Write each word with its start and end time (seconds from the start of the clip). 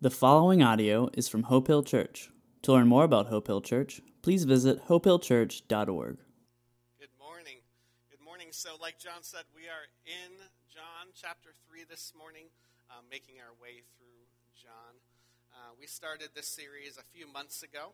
The 0.00 0.08
following 0.08 0.64
audio 0.64 1.12
is 1.12 1.28
from 1.28 1.52
Hope 1.52 1.68
Hill 1.68 1.84
Church. 1.84 2.32
To 2.64 2.72
learn 2.72 2.88
more 2.88 3.04
about 3.04 3.28
Hope 3.28 3.52
Hill 3.52 3.60
Church, 3.60 4.00
please 4.24 4.48
visit 4.48 4.88
hopehillchurch.org. 4.88 6.16
Good 6.96 7.12
morning. 7.20 7.60
Good 8.08 8.24
morning. 8.24 8.48
So, 8.48 8.80
like 8.80 8.96
John 8.96 9.20
said, 9.20 9.44
we 9.52 9.68
are 9.68 9.92
in 10.08 10.40
John 10.72 11.12
chapter 11.12 11.52
3 11.68 11.84
this 11.84 12.16
morning, 12.16 12.48
uh, 12.88 13.04
making 13.12 13.44
our 13.44 13.52
way 13.60 13.84
through 14.00 14.24
John. 14.56 15.04
Uh, 15.52 15.76
we 15.76 15.84
started 15.84 16.32
this 16.32 16.48
series 16.48 16.96
a 16.96 17.04
few 17.12 17.28
months 17.28 17.60
ago 17.60 17.92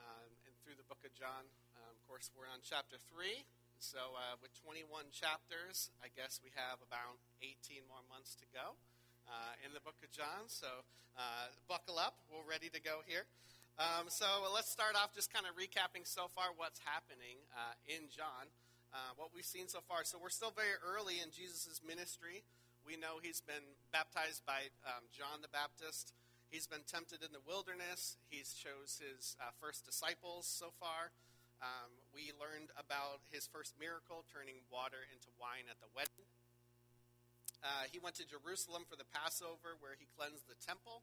um, 0.00 0.32
and 0.48 0.56
through 0.64 0.80
the 0.80 0.88
book 0.88 1.04
of 1.04 1.12
John. 1.12 1.44
Um, 1.76 1.92
of 1.92 2.00
course, 2.08 2.32
we're 2.32 2.48
on 2.48 2.64
chapter 2.64 2.96
3. 2.96 3.44
So, 3.76 4.16
uh, 4.16 4.40
with 4.40 4.56
21 4.64 5.12
chapters, 5.12 5.92
I 6.00 6.08
guess 6.08 6.40
we 6.40 6.56
have 6.56 6.80
about 6.80 7.20
18 7.44 7.84
more 7.84 8.00
months 8.08 8.32
to 8.40 8.48
go 8.48 8.80
uh, 9.28 9.64
in 9.64 9.72
the 9.72 9.80
book 9.80 9.96
of 10.02 10.10
John. 10.10 10.48
So 10.48 10.68
uh, 11.16 11.50
buckle 11.68 11.98
up. 11.98 12.18
We're 12.30 12.46
ready 12.46 12.68
to 12.70 12.80
go 12.80 13.04
here. 13.06 13.26
Um, 13.74 14.06
so 14.06 14.26
let's 14.54 14.70
start 14.70 14.94
off 14.94 15.14
just 15.14 15.34
kind 15.34 15.50
of 15.50 15.58
recapping 15.58 16.06
so 16.06 16.30
far 16.30 16.54
what's 16.54 16.78
happening 16.86 17.42
uh, 17.50 17.74
in 17.90 18.06
John, 18.06 18.46
uh, 18.94 19.18
what 19.18 19.34
we've 19.34 19.46
seen 19.46 19.66
so 19.66 19.82
far. 19.82 20.06
So 20.06 20.14
we're 20.14 20.30
still 20.30 20.54
very 20.54 20.78
early 20.78 21.18
in 21.18 21.34
Jesus' 21.34 21.82
ministry. 21.82 22.46
We 22.86 22.94
know 22.94 23.18
he's 23.18 23.42
been 23.42 23.74
baptized 23.90 24.46
by 24.46 24.70
um, 24.86 25.10
John 25.10 25.42
the 25.42 25.50
Baptist. 25.50 26.14
He's 26.52 26.70
been 26.70 26.86
tempted 26.86 27.26
in 27.26 27.34
the 27.34 27.42
wilderness. 27.42 28.14
He's 28.30 28.54
chose 28.54 29.02
his 29.02 29.34
uh, 29.42 29.50
first 29.58 29.82
disciples 29.82 30.46
so 30.46 30.70
far. 30.78 31.10
Um, 31.58 31.90
we 32.14 32.30
learned 32.36 32.70
about 32.76 33.26
his 33.32 33.48
first 33.48 33.74
miracle, 33.80 34.22
turning 34.30 34.62
water 34.70 35.02
into 35.10 35.32
wine 35.40 35.66
at 35.66 35.80
the 35.80 35.90
wedding. 35.96 36.28
Uh, 37.64 37.88
he 37.88 37.96
went 37.96 38.12
to 38.20 38.28
Jerusalem 38.28 38.84
for 38.84 38.92
the 38.92 39.08
Passover, 39.08 39.80
where 39.80 39.96
he 39.96 40.04
cleansed 40.12 40.44
the 40.44 40.58
temple. 40.60 41.00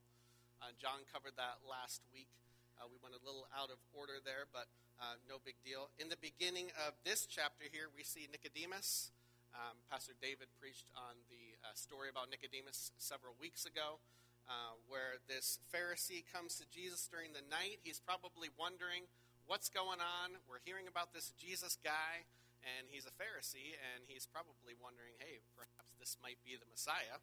Uh, 0.61 0.69
John 0.77 1.01
covered 1.09 1.33
that 1.41 1.65
last 1.65 2.05
week. 2.13 2.29
Uh, 2.77 2.85
we 2.85 3.01
went 3.01 3.17
a 3.17 3.23
little 3.25 3.49
out 3.49 3.73
of 3.73 3.81
order 3.97 4.21
there, 4.21 4.45
but 4.53 4.69
uh, 5.01 5.17
no 5.25 5.41
big 5.41 5.57
deal. 5.65 5.89
In 5.97 6.13
the 6.13 6.21
beginning 6.21 6.69
of 6.85 6.93
this 7.01 7.25
chapter 7.25 7.65
here, 7.65 7.89
we 7.89 8.05
see 8.05 8.29
Nicodemus. 8.29 9.09
Um, 9.57 9.81
Pastor 9.89 10.13
David 10.21 10.53
preached 10.61 10.93
on 10.93 11.17
the 11.33 11.57
uh, 11.65 11.73
story 11.73 12.13
about 12.13 12.29
Nicodemus 12.29 12.93
several 13.01 13.33
weeks 13.41 13.65
ago, 13.65 13.97
uh, 14.45 14.77
where 14.85 15.17
this 15.25 15.57
Pharisee 15.73 16.21
comes 16.29 16.61
to 16.61 16.69
Jesus 16.69 17.09
during 17.09 17.33
the 17.33 17.41
night. 17.49 17.81
He's 17.81 17.97
probably 17.97 18.53
wondering 18.53 19.09
what's 19.49 19.73
going 19.73 19.97
on. 19.97 20.37
We're 20.45 20.61
hearing 20.61 20.85
about 20.85 21.09
this 21.09 21.33
Jesus 21.41 21.73
guy 21.81 22.29
and 22.61 22.85
he's 22.89 23.09
a 23.09 23.13
Pharisee, 23.17 23.73
and 23.73 24.05
he's 24.05 24.29
probably 24.29 24.77
wondering, 24.77 25.17
hey, 25.17 25.41
perhaps 25.57 25.70
this 26.01 26.17
might 26.17 26.41
be 26.41 26.57
the 26.57 26.65
Messiah. 26.65 27.21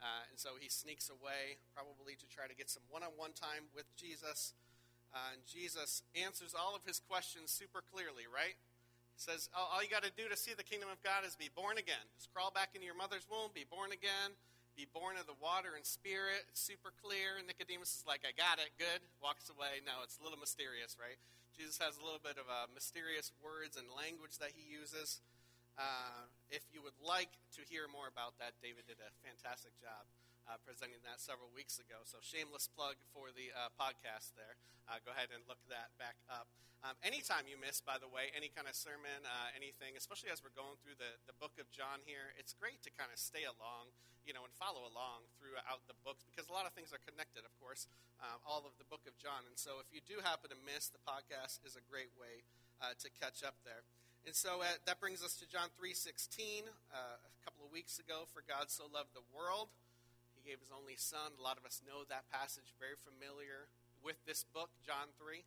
Uh, 0.00 0.28
and 0.28 0.36
so 0.36 0.60
he 0.60 0.68
sneaks 0.68 1.08
away, 1.08 1.60
probably 1.72 2.16
to 2.20 2.28
try 2.28 2.44
to 2.44 2.56
get 2.56 2.68
some 2.68 2.84
one 2.92 3.00
on 3.00 3.16
one 3.16 3.32
time 3.32 3.68
with 3.72 3.88
Jesus. 3.96 4.52
Uh, 5.12 5.36
and 5.36 5.42
Jesus 5.48 6.04
answers 6.12 6.52
all 6.52 6.76
of 6.76 6.84
his 6.84 7.00
questions 7.00 7.48
super 7.48 7.80
clearly, 7.80 8.28
right? 8.28 8.56
He 9.16 9.20
says, 9.20 9.52
oh, 9.52 9.68
All 9.72 9.80
you 9.84 9.92
got 9.92 10.04
to 10.04 10.12
do 10.12 10.28
to 10.28 10.36
see 10.36 10.56
the 10.56 10.64
kingdom 10.64 10.88
of 10.88 11.00
God 11.04 11.28
is 11.28 11.36
be 11.36 11.52
born 11.52 11.76
again. 11.76 12.04
Just 12.16 12.32
crawl 12.32 12.48
back 12.48 12.72
into 12.72 12.88
your 12.88 12.96
mother's 12.96 13.28
womb, 13.28 13.52
be 13.52 13.68
born 13.68 13.92
again, 13.92 14.32
be 14.72 14.88
born 14.88 15.20
of 15.20 15.28
the 15.28 15.36
water 15.36 15.76
and 15.76 15.84
spirit. 15.84 16.48
It's 16.48 16.62
super 16.62 16.94
clear. 17.04 17.36
And 17.36 17.44
Nicodemus 17.44 18.00
is 18.00 18.04
like, 18.08 18.24
I 18.24 18.32
got 18.32 18.56
it, 18.56 18.72
good. 18.80 19.04
Walks 19.20 19.52
away. 19.52 19.84
No, 19.84 20.00
it's 20.00 20.16
a 20.16 20.24
little 20.24 20.40
mysterious, 20.40 20.96
right? 20.96 21.20
Jesus 21.52 21.76
has 21.76 22.00
a 22.00 22.04
little 22.06 22.22
bit 22.22 22.40
of 22.40 22.48
uh, 22.48 22.72
mysterious 22.72 23.36
words 23.44 23.76
and 23.76 23.84
language 23.92 24.40
that 24.40 24.56
he 24.56 24.64
uses. 24.64 25.20
Uh, 25.76 26.24
if 26.50 26.66
you 26.74 26.82
would 26.82 26.98
like 26.98 27.30
to 27.56 27.62
hear 27.66 27.86
more 27.86 28.10
about 28.10 28.38
that, 28.42 28.58
David 28.58 28.90
did 28.90 28.98
a 28.98 29.10
fantastic 29.22 29.74
job 29.78 30.06
uh, 30.50 30.58
presenting 30.62 30.98
that 31.06 31.22
several 31.22 31.48
weeks 31.54 31.78
ago. 31.78 32.02
So, 32.04 32.18
shameless 32.20 32.66
plug 32.66 32.98
for 33.14 33.30
the 33.30 33.54
uh, 33.54 33.70
podcast 33.78 34.34
there. 34.34 34.58
Uh, 34.90 34.98
go 35.06 35.14
ahead 35.14 35.30
and 35.30 35.46
look 35.46 35.62
that 35.70 35.94
back 35.96 36.18
up. 36.26 36.50
Um, 36.82 36.96
anytime 37.04 37.44
you 37.46 37.60
miss, 37.60 37.78
by 37.78 38.00
the 38.00 38.08
way, 38.08 38.32
any 38.32 38.48
kind 38.50 38.64
of 38.64 38.74
sermon, 38.74 39.22
uh, 39.22 39.52
anything, 39.52 39.94
especially 39.94 40.32
as 40.32 40.40
we're 40.40 40.56
going 40.56 40.80
through 40.80 40.96
the, 40.96 41.20
the 41.28 41.36
book 41.36 41.60
of 41.60 41.68
John 41.70 42.00
here, 42.08 42.32
it's 42.40 42.56
great 42.56 42.80
to 42.88 42.90
kind 42.90 43.12
of 43.12 43.20
stay 43.20 43.44
along 43.44 43.92
you 44.26 44.36
know, 44.36 44.44
and 44.44 44.52
follow 44.56 44.84
along 44.84 45.28
throughout 45.40 45.84
the 45.88 45.96
books 46.04 46.24
because 46.28 46.48
a 46.48 46.54
lot 46.54 46.68
of 46.68 46.72
things 46.76 46.92
are 46.92 47.00
connected, 47.02 47.44
of 47.44 47.52
course, 47.56 47.88
uh, 48.20 48.36
all 48.44 48.64
of 48.68 48.76
the 48.76 48.86
book 48.88 49.04
of 49.08 49.16
John. 49.16 49.48
And 49.48 49.56
so 49.56 49.80
if 49.80 49.88
you 49.88 50.04
do 50.04 50.20
happen 50.20 50.52
to 50.52 50.58
miss, 50.60 50.92
the 50.92 51.00
podcast 51.00 51.64
is 51.64 51.76
a 51.76 51.84
great 51.88 52.12
way 52.20 52.44
uh, 52.80 52.96
to 53.00 53.08
catch 53.16 53.40
up 53.40 53.56
there. 53.64 53.84
And 54.28 54.36
so 54.36 54.60
uh, 54.60 54.76
that 54.84 55.00
brings 55.00 55.24
us 55.24 55.32
to 55.40 55.48
John 55.48 55.72
3.16. 55.80 56.68
Uh, 56.92 57.16
a 57.16 57.40
couple 57.40 57.64
of 57.64 57.72
weeks 57.72 57.96
ago, 57.96 58.28
for 58.28 58.44
God 58.44 58.68
so 58.68 58.84
loved 58.84 59.16
the 59.16 59.24
world, 59.32 59.72
he 60.36 60.44
gave 60.44 60.60
his 60.60 60.68
only 60.68 60.96
son. 61.00 61.32
A 61.40 61.42
lot 61.42 61.56
of 61.56 61.64
us 61.64 61.80
know 61.80 62.04
that 62.12 62.28
passage, 62.28 62.76
very 62.76 63.00
familiar 63.00 63.72
with 64.04 64.20
this 64.28 64.44
book, 64.44 64.68
John 64.84 65.12
3. 65.16 65.40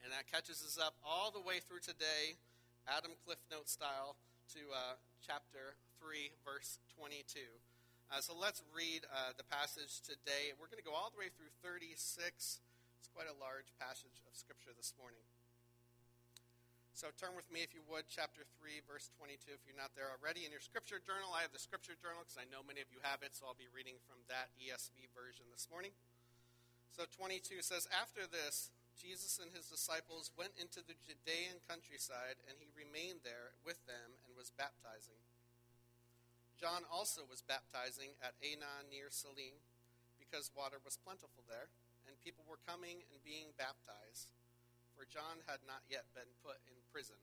And 0.00 0.08
that 0.08 0.24
catches 0.24 0.64
us 0.64 0.80
up 0.80 0.96
all 1.04 1.28
the 1.28 1.44
way 1.44 1.60
through 1.60 1.84
today, 1.84 2.40
Adam 2.88 3.12
Cliff 3.28 3.40
Note 3.52 3.68
style, 3.68 4.16
to 4.56 4.72
uh, 4.72 4.96
chapter 5.20 5.76
3, 6.00 6.32
verse 6.40 6.80
22. 6.96 7.44
Uh, 8.08 8.24
so 8.24 8.32
let's 8.32 8.64
read 8.72 9.04
uh, 9.12 9.36
the 9.36 9.44
passage 9.44 10.00
today. 10.00 10.56
We're 10.56 10.72
going 10.72 10.80
to 10.80 10.88
go 10.88 10.96
all 10.96 11.12
the 11.12 11.20
way 11.20 11.28
through 11.28 11.52
36. 11.60 11.92
It's 11.92 13.12
quite 13.12 13.28
a 13.28 13.36
large 13.36 13.68
passage 13.76 14.24
of 14.24 14.32
Scripture 14.32 14.72
this 14.72 14.96
morning. 14.96 15.22
So 16.94 17.08
turn 17.16 17.32
with 17.38 17.48
me, 17.48 17.62
if 17.62 17.72
you 17.72 17.80
would, 17.86 18.10
chapter 18.10 18.42
3, 18.58 18.82
verse 18.84 19.08
22, 19.16 19.54
if 19.54 19.62
you're 19.64 19.78
not 19.78 19.94
there 19.94 20.10
already. 20.10 20.44
In 20.44 20.52
your 20.52 20.62
Scripture 20.62 20.98
journal, 20.98 21.32
I 21.32 21.46
have 21.46 21.54
the 21.54 21.62
Scripture 21.62 21.96
journal 21.96 22.26
because 22.26 22.36
I 22.36 22.50
know 22.50 22.66
many 22.66 22.82
of 22.82 22.90
you 22.90 23.00
have 23.06 23.22
it, 23.22 23.32
so 23.32 23.48
I'll 23.48 23.56
be 23.56 23.70
reading 23.70 23.96
from 24.04 24.20
that 24.28 24.52
ESV 24.58 25.08
version 25.14 25.48
this 25.54 25.70
morning. 25.70 25.94
So 26.90 27.06
22 27.06 27.62
says, 27.62 27.86
After 27.88 28.26
this, 28.26 28.74
Jesus 28.98 29.40
and 29.40 29.48
his 29.54 29.70
disciples 29.70 30.34
went 30.36 30.52
into 30.60 30.84
the 30.84 30.98
Judean 31.00 31.62
countryside, 31.64 32.36
and 32.44 32.58
he 32.60 32.68
remained 32.76 33.24
there 33.24 33.56
with 33.64 33.80
them 33.88 34.20
and 34.26 34.36
was 34.36 34.52
baptizing. 34.52 35.16
John 36.60 36.84
also 36.92 37.24
was 37.24 37.40
baptizing 37.40 38.12
at 38.20 38.36
Aenon 38.44 38.92
near 38.92 39.08
Salim, 39.08 39.64
because 40.20 40.52
water 40.52 40.76
was 40.84 41.00
plentiful 41.00 41.48
there, 41.48 41.72
and 42.04 42.20
people 42.20 42.44
were 42.44 42.60
coming 42.60 43.00
and 43.08 43.24
being 43.24 43.56
baptized, 43.56 44.36
for 45.00 45.08
John 45.08 45.40
had 45.48 45.64
not 45.64 45.80
yet 45.88 46.12
been 46.12 46.28
put 46.44 46.60
in 46.68 46.76
prison. 46.92 47.16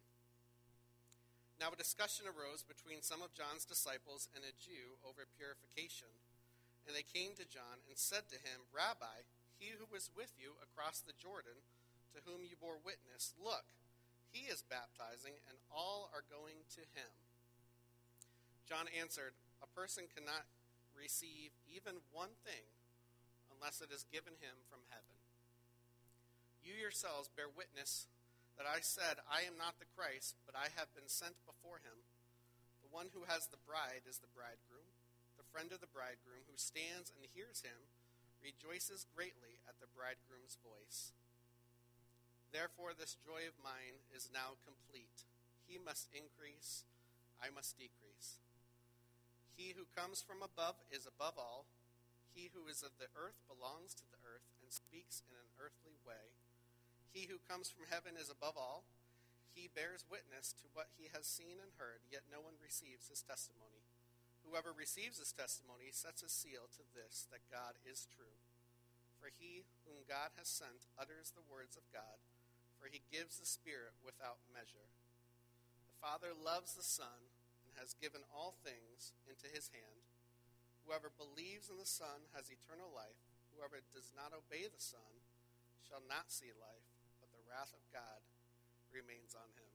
Now 1.62 1.70
a 1.70 1.78
discussion 1.78 2.26
arose 2.26 2.66
between 2.66 3.06
some 3.06 3.22
of 3.22 3.38
John's 3.38 3.70
disciples 3.70 4.34
and 4.34 4.42
a 4.42 4.58
Jew 4.58 4.98
over 5.06 5.30
purification, 5.30 6.10
and 6.90 6.98
they 6.98 7.06
came 7.06 7.38
to 7.38 7.46
John 7.46 7.86
and 7.86 7.94
said 7.94 8.34
to 8.34 8.42
him, 8.42 8.66
Rabbi, 8.74 9.30
he 9.62 9.78
who 9.78 9.86
was 9.86 10.10
with 10.10 10.34
you 10.42 10.58
across 10.58 11.06
the 11.06 11.14
Jordan, 11.14 11.62
to 12.18 12.26
whom 12.26 12.42
you 12.42 12.58
bore 12.58 12.82
witness, 12.82 13.38
look, 13.38 13.70
he 14.34 14.50
is 14.50 14.66
baptizing, 14.66 15.38
and 15.46 15.62
all 15.70 16.10
are 16.10 16.26
going 16.26 16.66
to 16.82 16.84
him. 16.98 17.14
John 18.66 18.90
answered, 18.90 19.38
A 19.62 19.70
person 19.70 20.10
cannot 20.10 20.50
receive 20.98 21.54
even 21.70 22.02
one 22.10 22.34
thing 22.42 22.74
unless 23.54 23.86
it 23.86 23.94
is 23.94 24.10
given 24.10 24.34
him 24.42 24.66
from 24.66 24.82
heaven. 24.90 25.17
You 26.68 26.76
yourselves 26.76 27.32
bear 27.32 27.48
witness 27.48 28.12
that 28.60 28.68
I 28.68 28.84
said, 28.84 29.24
I 29.24 29.48
am 29.48 29.56
not 29.56 29.80
the 29.80 29.88
Christ, 29.88 30.36
but 30.44 30.52
I 30.52 30.68
have 30.76 30.92
been 30.92 31.08
sent 31.08 31.40
before 31.48 31.80
him. 31.80 32.04
The 32.84 32.92
one 32.92 33.16
who 33.16 33.24
has 33.24 33.48
the 33.48 33.64
bride 33.64 34.04
is 34.04 34.20
the 34.20 34.36
bridegroom. 34.36 34.92
The 35.40 35.48
friend 35.48 35.72
of 35.72 35.80
the 35.80 35.88
bridegroom 35.88 36.44
who 36.52 36.60
stands 36.60 37.08
and 37.08 37.24
hears 37.24 37.64
him 37.64 37.88
rejoices 38.44 39.08
greatly 39.16 39.64
at 39.64 39.80
the 39.80 39.88
bridegroom's 39.88 40.60
voice. 40.60 41.16
Therefore, 42.52 42.92
this 42.92 43.16
joy 43.16 43.48
of 43.48 43.56
mine 43.64 44.04
is 44.12 44.28
now 44.28 44.60
complete. 44.68 45.24
He 45.72 45.80
must 45.80 46.12
increase, 46.12 46.84
I 47.40 47.48
must 47.48 47.80
decrease. 47.80 48.44
He 49.56 49.72
who 49.72 49.88
comes 49.96 50.20
from 50.20 50.44
above 50.44 50.84
is 50.92 51.08
above 51.08 51.40
all. 51.40 51.72
He 52.36 52.52
who 52.52 52.68
is 52.68 52.84
of 52.84 53.00
the 53.00 53.08
earth 53.16 53.40
belongs 53.48 53.96
to 54.04 54.06
the 54.12 54.20
earth 54.28 54.52
and 54.60 54.68
speaks 54.68 55.24
in 55.32 55.40
an 55.40 55.56
earthly 55.64 55.96
way. 56.04 56.36
He 57.12 57.28
who 57.32 57.42
comes 57.44 57.72
from 57.72 57.90
heaven 57.90 58.20
is 58.20 58.30
above 58.30 58.56
all. 58.56 58.86
He 59.58 59.72
bears 59.74 60.06
witness 60.06 60.54
to 60.62 60.70
what 60.78 60.94
he 60.94 61.10
has 61.16 61.26
seen 61.26 61.58
and 61.58 61.74
heard, 61.82 62.06
yet 62.06 62.30
no 62.30 62.44
one 62.44 62.62
receives 62.62 63.10
his 63.10 63.26
testimony. 63.26 63.90
Whoever 64.46 64.70
receives 64.72 65.18
his 65.18 65.34
testimony 65.34 65.90
sets 65.90 66.22
a 66.22 66.30
seal 66.30 66.70
to 66.78 66.86
this, 66.94 67.26
that 67.34 67.50
God 67.50 67.76
is 67.82 68.06
true. 68.06 68.38
For 69.18 69.34
he 69.34 69.66
whom 69.84 70.06
God 70.06 70.38
has 70.38 70.46
sent 70.48 70.86
utters 70.94 71.34
the 71.34 71.44
words 71.44 71.74
of 71.74 71.90
God, 71.90 72.22
for 72.78 72.86
he 72.86 73.02
gives 73.10 73.42
the 73.42 73.50
Spirit 73.50 73.98
without 74.06 74.46
measure. 74.54 74.94
The 75.90 75.98
Father 75.98 76.38
loves 76.38 76.78
the 76.78 76.86
Son 76.86 77.34
and 77.66 77.74
has 77.82 77.98
given 77.98 78.22
all 78.30 78.54
things 78.62 79.18
into 79.26 79.50
his 79.50 79.74
hand. 79.74 80.06
Whoever 80.86 81.10
believes 81.10 81.68
in 81.68 81.82
the 81.82 81.90
Son 81.90 82.30
has 82.38 82.54
eternal 82.54 82.94
life. 82.94 83.20
Whoever 83.52 83.82
does 83.90 84.14
not 84.14 84.38
obey 84.38 84.70
the 84.70 84.80
Son 84.80 85.26
shall 85.82 86.06
not 86.06 86.30
see 86.32 86.54
life, 86.54 86.88
wrath 87.48 87.72
of 87.72 87.84
God 87.96 88.20
remains 88.92 89.32
on 89.32 89.48
him. 89.56 89.72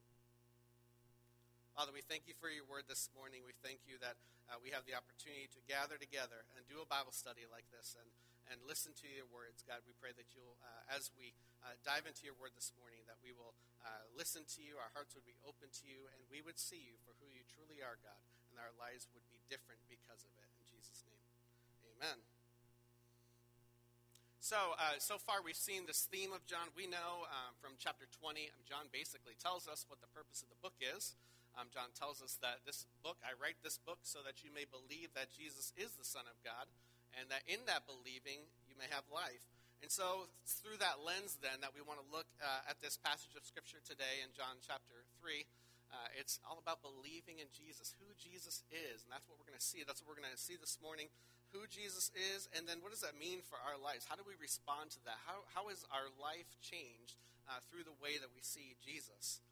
Father, 1.72 1.92
we 1.96 2.04
thank 2.04 2.28
you 2.28 2.36
for 2.36 2.52
your 2.52 2.68
word 2.68 2.84
this 2.84 3.08
morning. 3.16 3.48
We 3.48 3.56
thank 3.64 3.88
you 3.88 3.96
that 4.04 4.20
uh, 4.52 4.60
we 4.60 4.76
have 4.76 4.84
the 4.84 4.92
opportunity 4.92 5.48
to 5.56 5.60
gather 5.64 5.96
together 5.96 6.44
and 6.52 6.68
do 6.68 6.84
a 6.84 6.88
Bible 6.88 7.16
study 7.16 7.48
like 7.48 7.64
this 7.72 7.96
and, 7.96 8.12
and 8.52 8.60
listen 8.68 8.92
to 9.00 9.08
your 9.08 9.24
words. 9.32 9.64
God, 9.64 9.80
we 9.88 9.96
pray 9.96 10.12
that 10.12 10.36
you'll, 10.36 10.60
uh, 10.60 10.84
as 10.92 11.08
we 11.16 11.32
uh, 11.64 11.72
dive 11.80 12.04
into 12.04 12.28
your 12.28 12.36
word 12.36 12.52
this 12.52 12.76
morning, 12.76 13.00
that 13.08 13.16
we 13.24 13.32
will 13.32 13.56
uh, 13.88 14.04
listen 14.12 14.44
to 14.52 14.60
you, 14.60 14.76
our 14.76 14.92
hearts 14.92 15.16
would 15.16 15.24
be 15.24 15.40
open 15.48 15.72
to 15.80 15.84
you, 15.88 16.04
and 16.12 16.20
we 16.28 16.44
would 16.44 16.60
see 16.60 16.84
you 16.84 17.00
for 17.00 17.16
who 17.24 17.32
you 17.32 17.40
truly 17.48 17.80
are, 17.80 17.96
God, 18.04 18.20
and 18.52 18.60
our 18.60 18.76
lives 18.76 19.08
would 19.16 19.24
be 19.32 19.40
different 19.48 19.80
because 19.88 20.28
of 20.28 20.32
it. 20.36 20.48
In 20.60 20.68
Jesus' 20.68 21.08
name, 21.08 21.24
amen. 21.96 22.20
So, 24.42 24.74
uh, 24.74 24.98
so 24.98 25.22
far 25.22 25.38
we've 25.38 25.54
seen 25.54 25.86
this 25.86 26.10
theme 26.10 26.34
of 26.34 26.42
John. 26.50 26.74
We 26.74 26.90
know 26.90 27.30
um, 27.30 27.54
from 27.62 27.78
chapter 27.78 28.10
20, 28.10 28.50
um, 28.50 28.66
John 28.66 28.90
basically 28.90 29.38
tells 29.38 29.70
us 29.70 29.86
what 29.86 30.02
the 30.02 30.10
purpose 30.10 30.42
of 30.42 30.50
the 30.50 30.58
book 30.58 30.74
is. 30.82 31.14
Um, 31.54 31.70
John 31.70 31.94
tells 31.94 32.18
us 32.18 32.42
that 32.42 32.66
this 32.66 32.90
book, 33.06 33.22
I 33.22 33.38
write 33.38 33.62
this 33.62 33.78
book 33.78 34.02
so 34.02 34.18
that 34.26 34.42
you 34.42 34.50
may 34.50 34.66
believe 34.66 35.14
that 35.14 35.30
Jesus 35.30 35.70
is 35.78 35.94
the 35.94 36.02
Son 36.02 36.26
of 36.26 36.34
God, 36.42 36.66
and 37.14 37.30
that 37.30 37.46
in 37.46 37.62
that 37.70 37.86
believing 37.86 38.50
you 38.66 38.74
may 38.74 38.90
have 38.90 39.06
life. 39.14 39.46
And 39.78 39.94
so, 39.94 40.26
through 40.42 40.82
that 40.82 41.06
lens, 41.06 41.38
then, 41.38 41.62
that 41.62 41.70
we 41.70 41.78
want 41.78 42.02
to 42.02 42.06
look 42.10 42.26
uh, 42.42 42.66
at 42.66 42.82
this 42.82 42.98
passage 42.98 43.38
of 43.38 43.46
Scripture 43.46 43.78
today 43.78 44.26
in 44.26 44.34
John 44.34 44.58
chapter 44.58 45.06
3, 45.22 45.46
uh, 45.94 46.18
it's 46.18 46.42
all 46.42 46.58
about 46.58 46.82
believing 46.82 47.38
in 47.38 47.46
Jesus, 47.54 47.94
who 47.94 48.10
Jesus 48.18 48.66
is. 48.74 49.06
And 49.06 49.14
that's 49.14 49.30
what 49.30 49.38
we're 49.38 49.46
going 49.46 49.62
to 49.62 49.62
see. 49.62 49.86
That's 49.86 50.02
what 50.02 50.10
we're 50.10 50.18
going 50.18 50.34
to 50.34 50.40
see 50.40 50.58
this 50.58 50.82
morning 50.82 51.14
who 51.52 51.68
Jesus 51.68 52.08
is, 52.16 52.48
and 52.56 52.64
then 52.64 52.80
what 52.80 52.90
does 52.90 53.04
that 53.04 53.16
mean 53.16 53.44
for 53.44 53.60
our 53.60 53.76
lives? 53.76 54.08
How 54.08 54.16
do 54.16 54.24
we 54.24 54.36
respond 54.40 54.92
to 54.96 55.00
that? 55.04 55.20
How, 55.28 55.44
how 55.52 55.68
is 55.68 55.84
our 55.92 56.08
life 56.16 56.48
changed 56.64 57.20
uh, 57.44 57.60
through 57.68 57.84
the 57.84 57.96
way 58.00 58.16
that 58.16 58.32
we 58.32 58.40
see 58.40 58.74
Jesus? 58.80 59.44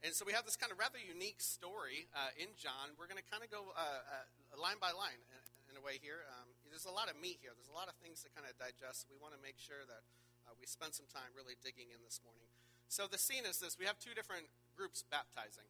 And 0.00 0.16
so 0.16 0.24
we 0.24 0.32
have 0.32 0.48
this 0.48 0.56
kind 0.56 0.72
of 0.72 0.80
rather 0.80 0.96
unique 0.96 1.44
story 1.44 2.08
uh, 2.16 2.32
in 2.40 2.56
John. 2.56 2.96
We're 2.96 3.10
going 3.10 3.20
to 3.20 3.28
kind 3.28 3.44
of 3.44 3.52
go 3.52 3.76
uh, 3.76 3.82
uh, 3.84 4.56
line 4.56 4.80
by 4.80 4.96
line 4.96 5.20
in, 5.28 5.42
in 5.68 5.74
a 5.76 5.82
way 5.84 6.00
here. 6.00 6.24
Um, 6.40 6.48
there's 6.72 6.88
a 6.88 6.94
lot 6.94 7.12
of 7.12 7.20
meat 7.20 7.42
here, 7.44 7.52
there's 7.52 7.68
a 7.68 7.76
lot 7.76 7.90
of 7.90 7.98
things 8.00 8.24
to 8.24 8.32
kind 8.32 8.48
of 8.48 8.56
digest. 8.56 9.10
We 9.12 9.20
want 9.20 9.36
to 9.36 9.42
make 9.42 9.60
sure 9.60 9.84
that 9.84 10.02
uh, 10.48 10.56
we 10.56 10.64
spend 10.64 10.96
some 10.96 11.10
time 11.10 11.34
really 11.36 11.58
digging 11.60 11.92
in 11.92 12.00
this 12.00 12.24
morning. 12.24 12.48
So 12.88 13.06
the 13.06 13.20
scene 13.20 13.44
is 13.44 13.60
this 13.60 13.76
we 13.76 13.84
have 13.84 14.00
two 14.00 14.16
different 14.16 14.48
groups 14.72 15.04
baptizing. 15.04 15.68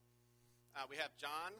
Uh, 0.78 0.86
we 0.86 0.94
have 1.02 1.10
John, 1.18 1.50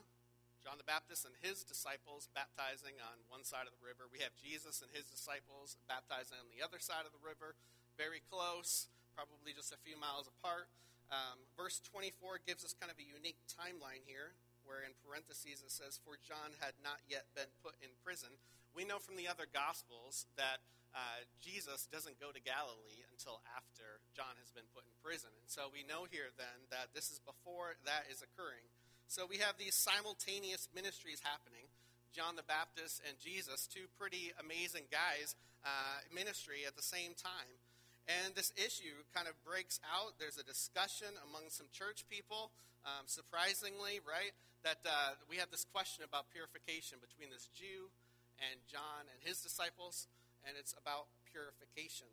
John 0.61 0.77
the 0.77 0.85
Baptist 0.85 1.25
and 1.25 1.33
his 1.41 1.65
disciples 1.65 2.29
baptizing 2.37 3.01
on 3.01 3.25
one 3.33 3.49
side 3.49 3.65
of 3.65 3.73
the 3.73 3.81
river. 3.81 4.05
We 4.13 4.21
have 4.21 4.37
Jesus 4.37 4.85
and 4.85 4.93
his 4.93 5.09
disciples 5.09 5.81
baptizing 5.89 6.37
on 6.37 6.53
the 6.53 6.61
other 6.61 6.77
side 6.77 7.09
of 7.09 7.17
the 7.17 7.25
river, 7.25 7.57
very 7.97 8.21
close, 8.29 8.93
probably 9.17 9.57
just 9.57 9.73
a 9.73 9.81
few 9.81 9.97
miles 9.97 10.29
apart. 10.29 10.69
Um, 11.09 11.43
verse 11.57 11.81
24 11.81 12.45
gives 12.45 12.63
us 12.63 12.77
kind 12.77 12.93
of 12.93 13.01
a 13.01 13.07
unique 13.09 13.41
timeline 13.49 14.05
here, 14.05 14.37
where 14.63 14.85
in 14.85 14.93
parentheses 15.01 15.65
it 15.65 15.73
says, 15.73 15.97
For 15.97 16.21
John 16.21 16.55
had 16.61 16.77
not 16.85 17.01
yet 17.09 17.27
been 17.33 17.51
put 17.65 17.75
in 17.81 17.91
prison. 18.05 18.37
We 18.77 18.85
know 18.85 19.01
from 19.03 19.17
the 19.17 19.27
other 19.27 19.51
Gospels 19.51 20.29
that 20.37 20.63
uh, 20.95 21.23
Jesus 21.39 21.87
doesn't 21.91 22.19
go 22.19 22.31
to 22.35 22.43
Galilee 22.43 23.07
until 23.11 23.43
after 23.55 24.03
John 24.15 24.35
has 24.43 24.51
been 24.51 24.67
put 24.75 24.87
in 24.87 24.95
prison. 25.03 25.31
And 25.39 25.49
so 25.49 25.71
we 25.71 25.87
know 25.87 26.07
here 26.11 26.35
then 26.35 26.69
that 26.71 26.93
this 26.95 27.11
is 27.11 27.23
before 27.23 27.79
that 27.87 28.11
is 28.11 28.23
occurring. 28.23 28.67
So 29.11 29.27
we 29.27 29.43
have 29.43 29.59
these 29.59 29.75
simultaneous 29.75 30.71
ministries 30.71 31.19
happening. 31.27 31.67
John 32.15 32.39
the 32.39 32.47
Baptist 32.47 33.03
and 33.03 33.19
Jesus, 33.19 33.67
two 33.67 33.91
pretty 33.99 34.31
amazing 34.39 34.87
guys, 34.87 35.35
uh, 35.67 35.99
ministry 36.15 36.63
at 36.63 36.79
the 36.79 36.87
same 36.87 37.19
time. 37.19 37.59
And 38.07 38.39
this 38.39 38.55
issue 38.55 39.03
kind 39.11 39.27
of 39.27 39.35
breaks 39.43 39.83
out. 39.83 40.15
There's 40.23 40.39
a 40.39 40.47
discussion 40.47 41.11
among 41.27 41.51
some 41.51 41.67
church 41.75 42.07
people, 42.07 42.55
um, 42.87 43.11
surprisingly, 43.11 43.99
right? 44.07 44.31
That 44.63 44.79
uh, 44.87 45.19
we 45.27 45.43
have 45.43 45.51
this 45.51 45.67
question 45.67 46.07
about 46.07 46.31
purification 46.31 47.03
between 47.03 47.35
this 47.35 47.51
Jew 47.51 47.91
and 48.39 48.63
John 48.71 49.11
and 49.11 49.19
his 49.27 49.43
disciples, 49.43 50.07
and 50.47 50.55
it's 50.55 50.79
about 50.79 51.11
purification. 51.27 52.07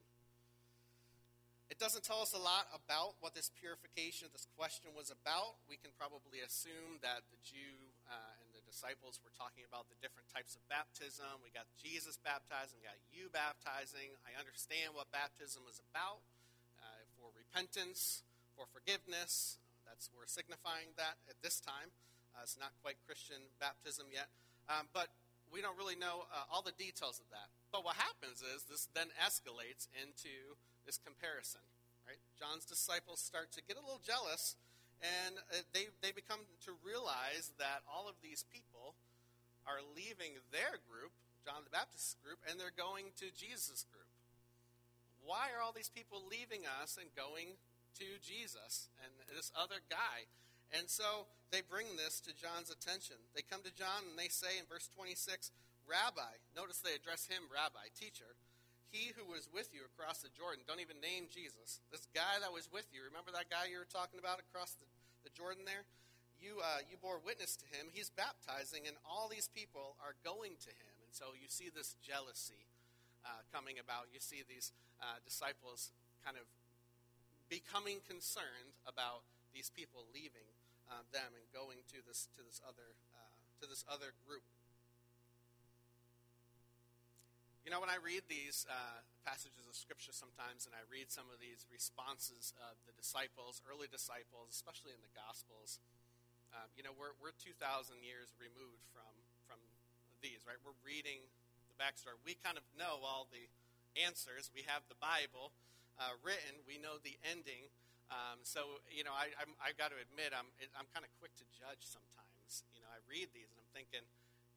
It 1.68 1.84
doesn't 1.84 2.08
tell 2.08 2.24
us 2.24 2.31
a 2.31 2.40
lot 2.40 2.72
about 2.72 3.19
what 3.19 3.36
this 3.36 3.52
purification, 3.52 4.31
this 4.31 4.48
question 4.56 4.96
was 4.96 5.12
about. 5.12 5.60
We 5.68 5.75
can 5.75 5.92
probably 6.00 6.40
assume 6.40 7.04
that 7.04 7.28
the 7.28 7.36
Jew 7.44 7.92
uh, 8.08 8.40
and 8.40 8.48
the 8.56 8.64
disciples 8.64 9.19
were 9.19 9.36
talking 9.36 9.68
about 9.68 9.92
the 9.92 10.00
different 10.00 10.31
types 10.31 10.56
of 10.56 10.64
baptism. 10.72 11.28
We 11.44 11.52
got 11.52 11.68
Jesus 11.75 12.16
baptizing, 12.24 12.80
we 12.80 12.88
got 12.88 13.04
you 13.12 13.28
baptizing. 13.28 14.16
I 14.24 14.40
understand 14.40 14.96
what 14.96 15.12
baptism 15.12 15.68
is 15.68 15.84
about 15.92 16.24
uh, 16.80 17.04
for 17.19 17.36
repentance, 17.36 18.24
for 18.56 18.64
forgiveness. 18.72 19.60
That's 19.84 20.08
we're 20.16 20.24
signifying 20.31 20.96
that 20.96 21.19
at 21.28 21.36
this 21.44 21.60
time. 21.60 21.92
Uh, 22.31 22.48
it's 22.48 22.56
not 22.56 22.72
quite 22.80 22.96
Christian 23.04 23.44
baptism 23.60 24.08
yet, 24.08 24.31
um, 24.72 24.88
but 24.96 25.12
we 25.52 25.60
don't 25.60 25.75
really 25.75 26.00
know 26.00 26.31
uh, 26.31 26.48
all 26.48 26.64
the 26.64 26.75
details 26.80 27.19
of 27.19 27.28
that. 27.36 27.52
But 27.75 27.84
what 27.84 28.00
happens 28.00 28.40
is 28.40 28.64
this 28.72 28.88
then 28.96 29.12
escalates 29.19 29.92
into 30.00 30.56
this 30.88 30.98
comparison. 30.98 31.62
Right? 32.07 32.24
John's 32.39 32.63
disciples 32.63 33.19
start 33.19 33.51
to 33.60 33.62
get 33.68 33.75
a 33.75 33.84
little 33.84 34.00
jealous, 34.00 34.56
and 35.04 35.36
uh, 35.51 35.68
they, 35.75 35.92
they 36.00 36.16
become 36.16 36.48
to 36.63 36.72
realize 36.80 37.51
that 37.60 37.84
all 37.84 38.07
of 38.07 38.16
these 38.24 38.48
people 38.48 38.95
are 39.68 39.84
leaving 39.84 40.39
their 40.56 40.80
group, 40.88 41.12
John 41.44 41.68
the 41.68 41.75
Baptist's 41.75 42.16
group, 42.24 42.39
and 42.48 42.56
they're 42.56 42.74
going 42.74 43.12
to 43.19 43.28
Jesus' 43.36 43.84
group. 43.92 44.07
Why 45.19 45.51
are 45.51 45.60
all 45.60 45.75
these 45.75 45.92
people 45.92 46.24
leaving 46.24 46.63
us 46.63 46.95
and 46.95 47.12
going 47.12 47.60
to 48.00 48.07
Jesus 48.24 48.88
and 49.04 49.12
this 49.28 49.51
other 49.51 49.83
guy? 49.92 50.31
And 50.72 50.88
so 50.88 51.28
they 51.51 51.60
bring 51.60 52.00
this 52.00 52.24
to 52.24 52.31
John's 52.31 52.72
attention. 52.72 53.19
They 53.36 53.44
come 53.44 53.60
to 53.68 53.75
John 53.75 54.07
and 54.07 54.16
they 54.16 54.31
say 54.31 54.56
in 54.56 54.68
verse 54.72 54.88
26, 54.95 55.51
Rabbi, 55.83 56.44
notice 56.56 56.80
they 56.80 56.95
address 56.95 57.28
him, 57.28 57.48
Rabbi, 57.51 57.92
teacher, 57.95 58.40
he 58.92 59.12
who 59.16 59.28
was 59.28 59.51
with 59.51 59.69
you 59.75 59.84
across 59.84 60.24
the 60.24 60.31
Jordan, 60.31 60.63
don't 60.63 60.84
even 60.84 61.00
name 61.04 61.28
Jesus. 61.28 61.84
This 61.92 62.07
guy 62.16 62.39
that 62.39 62.51
was 62.51 62.72
with 62.72 62.88
you, 62.95 63.04
remember 63.04 63.36
that 63.36 63.51
guy 63.51 63.68
you 63.68 63.80
were 63.80 63.89
talking 63.89 64.19
about 64.19 64.39
across 64.39 64.75
the, 64.80 64.88
the 65.28 65.31
Jordan 65.36 65.68
there? 65.68 65.84
You, 66.38 66.62
uh, 66.62 66.86
you 66.86 67.01
bore 67.01 67.18
witness 67.18 67.57
to 67.60 67.68
him. 67.74 67.89
He's 67.89 68.13
baptizing, 68.13 68.86
and 68.86 68.94
all 69.01 69.25
these 69.25 69.50
people 69.50 69.98
are 69.98 70.13
going 70.22 70.54
to 70.62 70.72
him. 70.72 70.94
And 71.01 71.10
so 71.10 71.34
you 71.34 71.50
see 71.50 71.74
this 71.74 71.98
jealousy 72.00 72.69
uh, 73.25 73.42
coming 73.50 73.81
about. 73.81 74.13
You 74.13 74.22
see 74.22 74.45
these 74.45 74.69
uh, 75.01 75.18
disciples 75.25 75.92
kind 76.22 76.38
of 76.38 76.45
becoming 77.50 78.06
concerned 78.06 78.78
about 78.86 79.25
these 79.50 79.74
people 79.74 80.06
leaving 80.13 80.45
uh, 80.88 81.01
them 81.10 81.33
and 81.33 81.45
going 81.50 81.81
to 81.90 82.00
this, 82.06 82.30
to 82.38 82.45
this, 82.45 82.62
other, 82.62 82.95
uh, 83.18 83.33
to 83.60 83.66
this 83.66 83.81
other 83.90 84.13
group. 84.22 84.45
You 87.68 87.75
know, 87.75 87.84
when 87.84 87.92
I 87.92 88.00
read 88.00 88.24
these 88.31 88.64
uh, 88.72 89.04
passages 89.28 89.68
of 89.68 89.75
Scripture 89.75 90.16
sometimes, 90.16 90.64
and 90.64 90.72
I 90.72 90.88
read 90.88 91.12
some 91.12 91.28
of 91.28 91.44
these 91.44 91.68
responses 91.68 92.56
of 92.64 92.80
the 92.88 92.95
disciples, 92.95 93.59
early 93.68 93.92
disciples, 93.92 94.56
especially 94.56 94.95
in 94.95 95.04
the 95.04 95.12
Gospels, 95.12 95.83
um, 96.56 96.71
you 96.80 96.83
know, 96.88 96.95
we're, 96.95 97.12
we're 97.19 97.36
2,000 97.36 97.59
years 98.00 98.31
removed 98.40 98.88
from, 98.95 99.12
from 99.52 99.59
these, 100.24 100.47
right? 100.47 100.56
We're 100.64 100.80
reading 100.80 101.28
the 101.68 101.76
backstory. 101.76 102.16
We 102.24 102.40
kind 102.40 102.56
of 102.56 102.64
know 102.80 103.04
all 103.04 103.28
the 103.36 103.52
answers. 104.00 104.47
We 104.56 104.64
have 104.64 104.88
the 104.88 104.95
Bible 105.04 105.52
uh, 106.00 106.16
written. 106.24 106.64
We 106.64 106.80
know 106.80 107.04
the 107.04 107.19
ending. 107.28 107.68
Um, 108.07 108.47
so, 108.47 108.80
you 108.88 109.04
know, 109.04 109.12
I, 109.12 109.36
I'm, 109.44 109.52
I've 109.59 109.76
got 109.76 109.92
to 109.92 110.00
admit, 110.00 110.31
I'm, 110.31 110.47
I'm 110.71 110.88
kind 110.95 111.04
of 111.04 111.12
quick 111.19 111.36
to 111.44 111.45
judge 111.52 111.83
sometimes. 111.83 112.64
You 112.71 112.80
know, 112.80 112.88
I 112.88 113.04
read 113.12 113.36
these 113.36 113.52
and 113.52 113.59
I'm 113.59 113.71
thinking, 113.76 114.07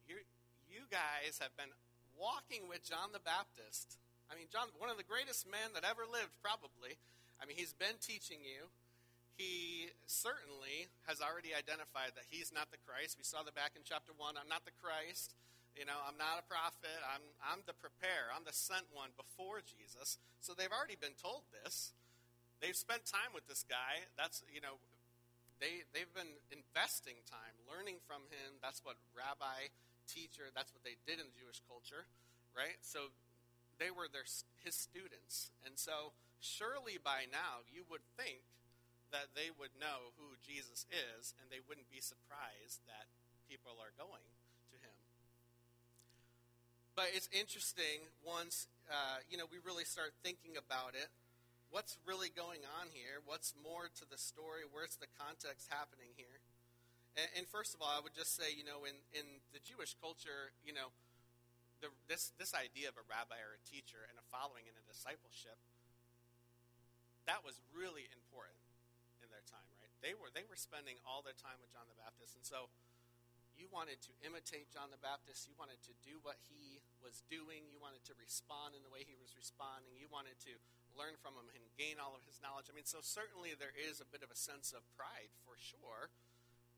you, 0.07 0.23
you 0.71 0.87
guys 0.87 1.43
have 1.43 1.51
been 1.59 1.75
walking 2.21 2.69
with 2.69 2.85
John 2.85 3.09
the 3.09 3.25
Baptist. 3.25 3.97
I 4.29 4.37
mean, 4.37 4.45
John, 4.53 4.69
one 4.77 4.93
of 4.93 5.01
the 5.01 5.09
greatest 5.09 5.49
men 5.49 5.73
that 5.73 5.81
ever 5.81 6.05
lived, 6.05 6.37
probably. 6.45 7.01
I 7.41 7.49
mean, 7.49 7.57
he's 7.57 7.73
been 7.73 7.97
teaching 7.97 8.45
you. 8.45 8.69
He 9.33 9.89
certainly 10.05 10.93
has 11.09 11.17
already 11.17 11.57
identified 11.57 12.13
that 12.13 12.29
he's 12.29 12.53
not 12.53 12.69
the 12.69 12.77
Christ. 12.85 13.17
We 13.17 13.25
saw 13.25 13.41
that 13.41 13.57
back 13.57 13.73
in 13.73 13.81
chapter 13.81 14.13
1. 14.13 14.37
I'm 14.37 14.45
not 14.45 14.69
the 14.69 14.77
Christ. 14.77 15.33
You 15.73 15.89
know, 15.89 15.97
I'm 16.05 16.19
not 16.21 16.37
a 16.37 16.45
prophet. 16.45 16.99
I'm, 17.09 17.25
I'm 17.41 17.65
the 17.65 17.73
preparer. 17.73 18.29
I'm 18.29 18.45
the 18.45 18.53
sent 18.53 18.85
one 18.93 19.17
before 19.17 19.65
Jesus. 19.65 20.21
So 20.45 20.53
they've 20.53 20.71
already 20.71 20.99
been 20.99 21.17
told 21.17 21.49
this. 21.49 21.97
They've 22.61 22.77
spent 22.77 23.09
time 23.09 23.33
with 23.33 23.49
this 23.49 23.65
guy. 23.65 24.05
That's, 24.13 24.45
you 24.51 24.61
know, 24.61 24.77
they, 25.57 25.87
they've 25.95 26.11
been 26.13 26.37
investing 26.53 27.17
time 27.25 27.55
learning 27.65 27.97
from 28.05 28.29
him. 28.29 28.61
That's 28.61 28.85
what 28.85 29.01
rabbi 29.17 29.73
teacher. 30.11 30.51
That's 30.51 30.75
what 30.75 30.83
they 30.83 30.99
did 31.07 31.23
in 31.23 31.31
the 31.31 31.39
Jewish 31.39 31.63
culture, 31.63 32.03
right? 32.51 32.75
So 32.83 33.15
they 33.79 33.89
were 33.89 34.11
their, 34.11 34.27
his 34.59 34.75
students. 34.75 35.55
And 35.63 35.79
so 35.79 36.11
surely 36.43 36.99
by 36.99 37.31
now 37.31 37.63
you 37.71 37.87
would 37.87 38.03
think 38.19 38.43
that 39.15 39.31
they 39.35 39.51
would 39.55 39.75
know 39.79 40.11
who 40.19 40.35
Jesus 40.43 40.83
is 40.91 41.31
and 41.39 41.47
they 41.47 41.63
wouldn't 41.63 41.91
be 41.91 42.03
surprised 42.03 42.83
that 42.87 43.07
people 43.47 43.79
are 43.79 43.91
going 43.95 44.27
to 44.71 44.75
him. 44.79 44.97
But 46.95 47.11
it's 47.15 47.31
interesting 47.31 48.07
once 48.23 48.67
uh, 48.87 49.23
you 49.27 49.35
know 49.35 49.47
we 49.47 49.59
really 49.63 49.87
start 49.87 50.15
thinking 50.23 50.59
about 50.59 50.95
it. 50.95 51.07
What's 51.71 51.95
really 52.03 52.27
going 52.27 52.67
on 52.67 52.91
here? 52.91 53.23
What's 53.23 53.55
more 53.55 53.87
to 53.87 54.03
the 54.03 54.19
story? 54.19 54.67
Where's 54.67 54.99
the 54.99 55.07
context 55.15 55.71
happening 55.71 56.11
here? 56.19 56.43
And, 57.19 57.27
and, 57.35 57.43
first 57.43 57.75
of 57.75 57.83
all, 57.83 57.91
I 57.91 57.99
would 57.99 58.15
just 58.15 58.39
say, 58.39 58.55
you 58.55 58.63
know, 58.63 58.87
in, 58.87 58.95
in 59.11 59.27
the 59.51 59.59
Jewish 59.59 59.99
culture, 59.99 60.55
you 60.63 60.71
know, 60.71 60.95
the, 61.83 61.91
this, 62.07 62.31
this 62.39 62.55
idea 62.55 62.87
of 62.87 62.95
a 62.95 63.03
rabbi 63.03 63.35
or 63.43 63.59
a 63.59 63.63
teacher 63.67 64.07
and 64.07 64.15
a 64.15 64.25
following 64.31 64.63
and 64.63 64.77
a 64.79 64.85
discipleship, 64.87 65.59
that 67.27 67.43
was 67.43 67.59
really 67.75 68.07
important 68.15 68.63
in 69.19 69.27
their 69.27 69.43
time, 69.43 69.67
right? 69.75 69.91
They 69.99 70.15
were, 70.15 70.31
they 70.31 70.47
were 70.47 70.55
spending 70.55 70.97
all 71.03 71.19
their 71.19 71.35
time 71.35 71.59
with 71.59 71.73
John 71.75 71.85
the 71.91 71.99
Baptist. 71.99 72.39
And 72.39 72.47
so 72.47 72.71
you 73.59 73.67
wanted 73.69 73.99
to 74.07 74.13
imitate 74.23 74.71
John 74.71 74.89
the 74.89 75.01
Baptist. 75.01 75.45
You 75.45 75.53
wanted 75.59 75.83
to 75.85 75.93
do 76.01 76.17
what 76.23 76.39
he 76.47 76.81
was 77.03 77.21
doing. 77.27 77.67
You 77.69 77.77
wanted 77.77 78.01
to 78.09 78.15
respond 78.17 78.73
in 78.73 78.81
the 78.81 78.89
way 78.89 79.03
he 79.03 79.19
was 79.19 79.35
responding. 79.35 79.93
You 79.99 80.07
wanted 80.09 80.39
to 80.47 80.53
learn 80.95 81.15
from 81.19 81.37
him 81.37 81.47
and 81.53 81.63
gain 81.77 82.01
all 82.01 82.17
of 82.17 82.23
his 82.25 82.39
knowledge. 82.41 82.71
I 82.71 82.75
mean, 82.75 82.87
so 82.87 83.03
certainly 83.03 83.53
there 83.55 83.75
is 83.75 84.01
a 84.01 84.07
bit 84.07 84.23
of 84.23 84.31
a 84.31 84.37
sense 84.39 84.73
of 84.73 84.83
pride 84.95 85.31
for 85.43 85.55
sure, 85.59 86.09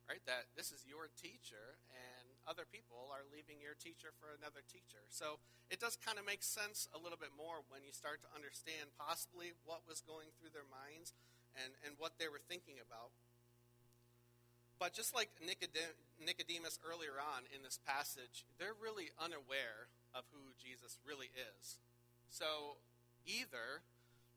right? 0.08 0.24
That 0.28 0.52
this 0.56 0.72
is 0.72 0.84
your 0.84 1.08
teacher 1.16 1.80
and 1.92 2.34
other 2.44 2.68
people 2.68 3.08
are 3.12 3.24
leaving 3.32 3.64
your 3.64 3.76
teacher 3.76 4.12
for 4.20 4.36
another 4.36 4.60
teacher. 4.68 5.00
So 5.08 5.40
it 5.72 5.80
does 5.80 5.96
kind 5.96 6.20
of 6.20 6.28
make 6.28 6.44
sense 6.44 6.92
a 6.92 7.00
little 7.00 7.20
bit 7.20 7.32
more 7.32 7.64
when 7.72 7.88
you 7.88 7.96
start 7.96 8.20
to 8.28 8.30
understand 8.36 8.92
possibly 9.00 9.56
what 9.64 9.88
was 9.88 10.04
going 10.04 10.36
through 10.36 10.52
their 10.52 10.68
minds 10.68 11.16
and, 11.56 11.72
and 11.88 11.96
what 11.96 12.20
they 12.20 12.28
were 12.28 12.44
thinking 12.44 12.84
about. 12.84 13.16
But 14.82 14.92
just 14.92 15.16
like 15.16 15.32
Nicodemus 15.40 16.76
earlier 16.84 17.16
on 17.16 17.48
in 17.56 17.64
this 17.64 17.80
passage, 17.88 18.44
they're 18.60 18.76
really 18.76 19.16
unaware 19.16 19.88
of 20.12 20.28
who 20.36 20.52
Jesus 20.60 21.00
really 21.08 21.32
is. 21.32 21.80
So 22.28 22.82
either 23.24 23.86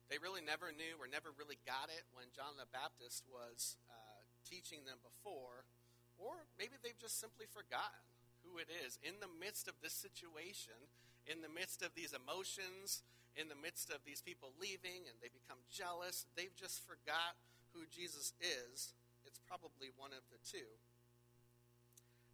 they 0.07 0.21
really 0.23 0.39
never 0.39 0.71
knew 0.71 0.95
or 1.03 1.09
never 1.11 1.35
really 1.35 1.59
got 1.67 1.91
it 1.91 2.07
when 2.15 2.31
John 2.31 2.55
the 2.55 2.69
Baptist 2.71 3.27
was 3.27 3.75
uh, 3.91 4.16
teaching 4.47 4.87
them 4.87 5.03
before, 5.03 5.67
or 6.15 6.47
maybe 6.55 6.79
they've 6.79 6.97
just 6.97 7.19
simply 7.19 7.45
forgotten 7.51 7.99
who 8.47 8.57
it 8.57 8.71
is 8.71 8.95
in 9.03 9.19
the 9.19 9.27
midst 9.27 9.67
of 9.67 9.75
this 9.83 9.93
situation, 9.93 10.79
in 11.27 11.43
the 11.43 11.51
midst 11.51 11.83
of 11.83 11.91
these 11.93 12.15
emotions, 12.15 13.03
in 13.35 13.51
the 13.51 13.59
midst 13.59 13.91
of 13.91 13.99
these 14.07 14.23
people 14.23 14.55
leaving 14.55 15.05
and 15.05 15.19
they 15.19 15.29
become 15.29 15.59
jealous. 15.67 16.25
They've 16.39 16.55
just 16.55 16.81
forgot 16.87 17.35
who 17.75 17.83
Jesus 17.91 18.33
is 18.39 18.95
it's 19.27 19.43
probably 19.43 19.91
one 19.99 20.15
of 20.15 20.23
the 20.31 20.39
two. 20.39 20.71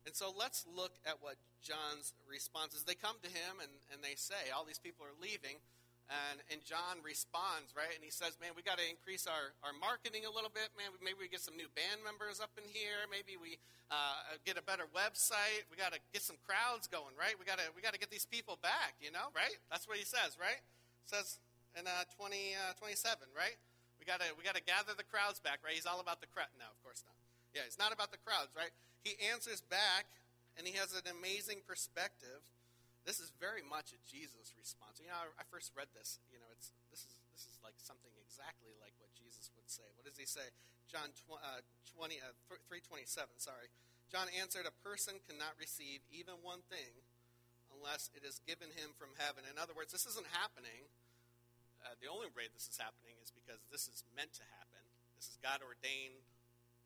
And 0.05 0.13
so 0.13 0.29
let's 0.29 0.63
look 0.69 0.93
at 1.09 1.17
what 1.25 1.41
John's 1.65 2.13
response 2.29 2.77
is. 2.77 2.85
They 2.85 2.93
come 2.93 3.17
to 3.25 3.31
him 3.31 3.57
and, 3.57 3.73
and 3.89 4.05
they 4.05 4.13
say, 4.13 4.53
All 4.53 4.63
these 4.63 4.79
people 4.79 5.01
are 5.09 5.17
leaving. 5.17 5.57
And, 6.11 6.43
and 6.51 6.59
John 6.61 6.99
responds, 6.99 7.71
right? 7.73 7.91
And 7.95 8.03
he 8.03 8.11
says, 8.11 8.35
Man, 8.37 8.51
we 8.53 8.61
got 8.61 8.77
to 8.77 8.85
increase 8.85 9.23
our, 9.25 9.55
our 9.63 9.71
marketing 9.71 10.27
a 10.27 10.31
little 10.31 10.51
bit. 10.51 10.69
Man, 10.75 10.91
maybe 10.99 11.23
we 11.23 11.31
get 11.31 11.39
some 11.39 11.55
new 11.55 11.71
band 11.73 12.03
members 12.03 12.43
up 12.43 12.51
in 12.59 12.67
here. 12.67 13.07
Maybe 13.07 13.39
we 13.39 13.55
uh, 13.87 14.35
get 14.43 14.59
a 14.59 14.65
better 14.65 14.85
website. 14.91 15.63
We 15.71 15.79
got 15.79 15.95
to 15.95 16.01
get 16.11 16.21
some 16.21 16.35
crowds 16.43 16.91
going, 16.91 17.15
right? 17.15 17.33
We 17.39 17.47
got 17.47 17.57
to 17.63 17.67
we 17.71 17.79
got 17.79 17.95
to 17.95 18.01
get 18.01 18.11
these 18.11 18.27
people 18.27 18.59
back, 18.59 18.99
you 18.99 19.15
know, 19.15 19.31
right? 19.31 19.55
That's 19.71 19.87
what 19.87 19.95
he 19.95 20.05
says, 20.05 20.35
right? 20.35 20.59
says 21.07 21.39
in 21.75 21.87
uh, 21.87 22.07
20, 22.15 22.55
uh, 22.55 22.73
27, 22.79 23.27
right? 23.35 23.57
We 23.99 24.05
gotta 24.05 24.35
we 24.35 24.43
gotta 24.43 24.63
gather 24.63 24.91
the 24.91 25.07
crowds 25.07 25.39
back, 25.39 25.63
right? 25.63 25.71
He's 25.71 25.87
all 25.87 26.03
about 26.03 26.19
the 26.19 26.27
crowd. 26.27 26.51
No, 26.59 26.67
of 26.67 26.79
course 26.83 27.07
not. 27.07 27.15
Yeah, 27.55 27.63
it's 27.63 27.79
not 27.79 27.95
about 27.95 28.11
the 28.11 28.19
crowds, 28.19 28.51
right? 28.51 28.73
He 28.99 29.15
answers 29.31 29.63
back, 29.63 30.11
and 30.59 30.67
he 30.67 30.75
has 30.75 30.91
an 30.91 31.07
amazing 31.07 31.63
perspective. 31.63 32.43
This 33.03 33.19
is 33.19 33.35
very 33.35 33.63
much 33.63 33.91
a 33.91 33.99
Jesus 34.07 34.55
response. 34.55 35.03
You 35.03 35.11
know, 35.11 35.19
I, 35.19 35.43
I 35.43 35.45
first 35.51 35.75
read 35.75 35.91
this. 35.91 36.23
You 36.31 36.39
know, 36.39 36.47
it's 36.55 36.71
this 36.87 37.03
is 37.03 37.19
this 37.35 37.43
is 37.47 37.59
like 37.59 37.75
something 37.77 38.11
exactly 38.19 38.71
like 38.79 38.95
what 38.99 39.11
Jesus 39.11 39.51
would 39.59 39.67
say. 39.67 39.85
What 39.99 40.07
does 40.07 40.15
he 40.15 40.27
say? 40.27 40.55
John 40.87 41.11
tw- 41.15 41.41
uh, 41.41 41.63
20, 41.95 42.21
uh, 42.21 42.35
327, 42.69 43.07
sorry. 43.41 43.71
John 44.11 44.29
answered, 44.35 44.69
A 44.69 44.75
person 44.85 45.17
cannot 45.25 45.57
receive 45.57 46.05
even 46.13 46.37
one 46.45 46.61
thing 46.69 47.01
unless 47.73 48.13
it 48.13 48.21
is 48.21 48.43
given 48.45 48.69
him 48.77 48.93
from 48.93 49.17
heaven. 49.17 49.41
In 49.49 49.57
other 49.57 49.73
words, 49.73 49.89
this 49.89 50.05
isn't 50.05 50.29
happening 50.29 50.85
uh, 51.83 51.99
the 51.99 52.07
only 52.07 52.31
way 52.31 52.47
this 52.55 52.71
is 52.71 52.79
happening 52.79 53.19
is 53.19 53.31
because 53.35 53.59
this 53.67 53.91
is 53.91 54.07
meant 54.15 54.31
to 54.39 54.45
happen. 54.55 54.79
This 55.19 55.35
is 55.35 55.37
God 55.43 55.59
ordained. 55.59 56.23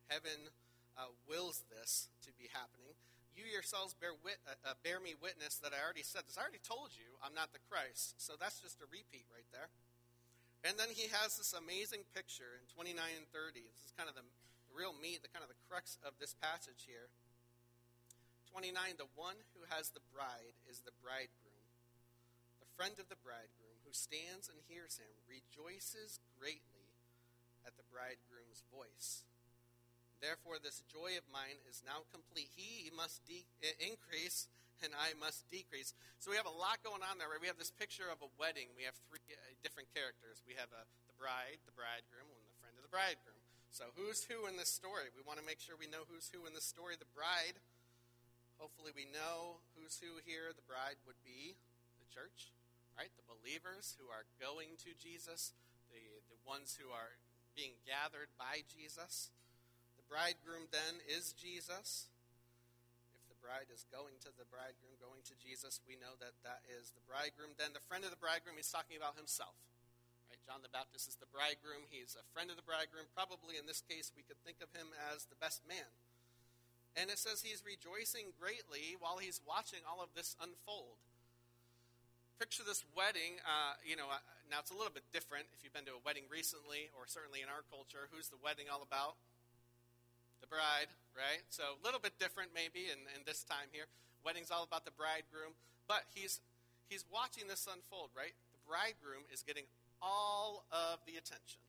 Heaven 0.10 0.50
uh, 0.98 1.14
wills 1.30 1.62
this 1.70 2.10
to 2.26 2.34
be 2.34 2.50
happening. 2.50 2.98
You 3.38 3.46
yourselves 3.46 3.94
bear, 3.94 4.18
wit- 4.26 4.42
uh, 4.50 4.74
uh, 4.74 4.74
bear 4.82 4.98
me 4.98 5.14
witness 5.14 5.62
that 5.62 5.70
I 5.70 5.78
already 5.78 6.02
said 6.02 6.26
this. 6.26 6.36
I 6.36 6.44
already 6.44 6.64
told 6.66 6.98
you 6.98 7.06
I'm 7.22 7.38
not 7.38 7.54
the 7.54 7.62
Christ. 7.70 8.18
So 8.18 8.34
that's 8.34 8.58
just 8.58 8.82
a 8.82 8.90
repeat 8.90 9.30
right 9.30 9.46
there. 9.54 9.70
And 10.66 10.74
then 10.74 10.90
he 10.90 11.06
has 11.14 11.38
this 11.38 11.54
amazing 11.54 12.02
picture 12.18 12.58
in 12.58 12.66
29 12.74 12.98
and 12.98 13.30
30. 13.30 13.62
This 13.62 13.86
is 13.86 13.94
kind 13.94 14.10
of 14.10 14.18
the, 14.18 14.26
the 14.66 14.74
real 14.74 14.98
meat, 14.98 15.22
the 15.22 15.30
kind 15.30 15.46
of 15.46 15.54
the 15.54 15.62
crux 15.70 16.02
of 16.02 16.18
this 16.18 16.34
passage 16.34 16.90
here. 16.90 17.14
29, 18.50 18.98
the 18.98 19.14
one 19.14 19.38
who 19.54 19.70
has 19.70 19.94
the 19.94 20.02
bride 20.10 20.58
is 20.66 20.82
the 20.82 20.96
bridegroom, 20.98 21.70
the 22.58 22.74
friend 22.74 22.98
of 22.98 23.06
the 23.06 23.22
bridegroom 23.22 23.78
who 23.86 23.94
stands 23.94 24.50
and 24.50 24.58
hears 24.66 24.98
him 24.98 25.14
rejoices 25.30 26.18
greatly 26.42 26.90
at 27.62 27.78
the 27.78 27.86
bridegroom's 27.94 28.66
voice. 28.74 29.22
Therefore, 30.22 30.58
this 30.58 30.82
joy 30.90 31.16
of 31.16 31.26
mine 31.30 31.62
is 31.70 31.86
now 31.86 32.06
complete. 32.10 32.50
He 32.58 32.90
must 32.90 33.22
de- 33.26 33.46
increase, 33.78 34.50
and 34.82 34.94
I 34.98 35.14
must 35.18 35.46
decrease. 35.50 35.94
So 36.18 36.34
we 36.34 36.38
have 36.38 36.50
a 36.50 36.54
lot 36.54 36.82
going 36.82 37.06
on 37.06 37.22
there. 37.22 37.30
Right? 37.30 37.42
We 37.42 37.52
have 37.52 37.62
this 37.62 37.74
picture 37.74 38.10
of 38.10 38.22
a 38.26 38.30
wedding. 38.38 38.74
We 38.74 38.86
have 38.90 38.98
three 39.08 39.22
uh, 39.30 39.38
different 39.62 39.94
characters. 39.94 40.42
We 40.46 40.58
have 40.58 40.70
uh, 40.74 40.86
the 41.06 41.18
bride, 41.18 41.62
the 41.70 41.76
bridegroom, 41.78 42.28
and 42.28 42.42
the 42.50 42.58
friend 42.58 42.74
of 42.78 42.84
the 42.86 42.94
bridegroom. 42.94 43.42
So 43.70 43.94
who's 43.94 44.26
who 44.26 44.50
in 44.50 44.58
this 44.58 44.74
story? 44.74 45.14
We 45.14 45.22
want 45.22 45.38
to 45.38 45.46
make 45.46 45.62
sure 45.62 45.78
we 45.78 45.92
know 45.92 46.08
who's 46.10 46.34
who 46.34 46.50
in 46.50 46.58
this 46.58 46.66
story. 46.66 46.98
The 46.98 47.10
bride. 47.14 47.62
Hopefully, 48.58 48.90
we 48.90 49.06
know 49.06 49.62
who's 49.78 50.02
who 50.02 50.18
here. 50.26 50.50
The 50.50 50.66
bride 50.66 50.98
would 51.06 51.22
be 51.22 51.54
the 52.02 52.10
church 52.10 52.58
right? 52.98 53.14
The 53.14 53.30
believers 53.30 53.94
who 54.02 54.10
are 54.10 54.26
going 54.42 54.74
to 54.82 54.98
Jesus, 54.98 55.54
the, 55.94 56.02
the 56.34 56.40
ones 56.42 56.82
who 56.82 56.90
are 56.90 57.22
being 57.54 57.78
gathered 57.86 58.34
by 58.42 58.66
Jesus. 58.66 59.30
Bridegroom 60.08 60.72
then 60.72 61.04
is 61.08 61.36
Jesus. 61.36 62.08
If 63.16 63.28
the 63.28 63.40
bride 63.44 63.68
is 63.68 63.84
going 63.92 64.20
to 64.24 64.32
the 64.36 64.48
bridegroom, 64.48 64.96
going 65.04 65.24
to 65.28 65.36
Jesus, 65.40 65.84
we 65.84 66.00
know 66.00 66.16
that 66.24 66.36
that 66.48 66.64
is 66.68 66.96
the 66.96 67.04
bridegroom. 67.04 67.56
Then 67.60 67.76
the 67.76 67.84
friend 67.86 68.08
of 68.08 68.12
the 68.12 68.20
bridegroom, 68.20 68.56
he's 68.56 68.72
talking 68.72 68.96
about 68.96 69.20
himself. 69.20 69.56
Right? 70.32 70.40
John 70.48 70.64
the 70.64 70.72
Baptist 70.72 71.12
is 71.12 71.20
the 71.20 71.30
bridegroom. 71.30 71.88
He's 71.92 72.16
a 72.16 72.26
friend 72.32 72.48
of 72.48 72.56
the 72.56 72.66
bridegroom. 72.66 73.12
Probably 73.12 73.60
in 73.60 73.68
this 73.68 73.84
case, 73.84 74.16
we 74.16 74.24
could 74.24 74.40
think 74.48 74.64
of 74.64 74.72
him 74.72 74.96
as 75.12 75.28
the 75.28 75.40
best 75.40 75.68
man. 75.68 75.92
And 76.96 77.12
it 77.14 77.20
says 77.20 77.46
he's 77.46 77.62
rejoicing 77.62 78.34
greatly 78.40 78.98
while 78.98 79.22
he's 79.22 79.44
watching 79.44 79.86
all 79.86 80.02
of 80.02 80.16
this 80.18 80.34
unfold 80.40 80.98
picture 82.38 82.62
this 82.62 82.86
wedding. 82.94 83.42
Uh, 83.42 83.74
you 83.82 83.98
know, 83.98 84.06
uh, 84.06 84.22
now 84.46 84.62
it's 84.62 84.70
a 84.70 84.78
little 84.78 84.94
bit 84.94 85.04
different 85.10 85.50
if 85.58 85.66
you've 85.66 85.74
been 85.74 85.90
to 85.90 85.98
a 85.98 86.04
wedding 86.06 86.30
recently, 86.30 86.94
or 86.94 87.10
certainly 87.10 87.42
in 87.42 87.50
our 87.50 87.66
culture. 87.66 88.06
Who's 88.14 88.30
the 88.30 88.38
wedding 88.38 88.70
all 88.70 88.86
about? 88.86 89.18
The 90.48 90.56
bride, 90.56 90.88
right? 91.12 91.44
So 91.52 91.76
a 91.76 91.82
little 91.84 92.00
bit 92.00 92.16
different 92.20 92.56
maybe 92.56 92.88
in, 92.88 93.04
in 93.12 93.28
this 93.28 93.44
time 93.44 93.68
here. 93.76 93.92
Wedding's 94.24 94.48
all 94.48 94.64
about 94.64 94.88
the 94.88 94.96
bridegroom, 94.96 95.52
but 95.92 96.08
he's 96.16 96.40
he's 96.88 97.04
watching 97.12 97.52
this 97.52 97.68
unfold, 97.68 98.16
right? 98.16 98.32
The 98.56 98.64
bridegroom 98.64 99.28
is 99.28 99.44
getting 99.44 99.68
all 100.00 100.64
of 100.72 101.04
the 101.04 101.20
attention. 101.20 101.60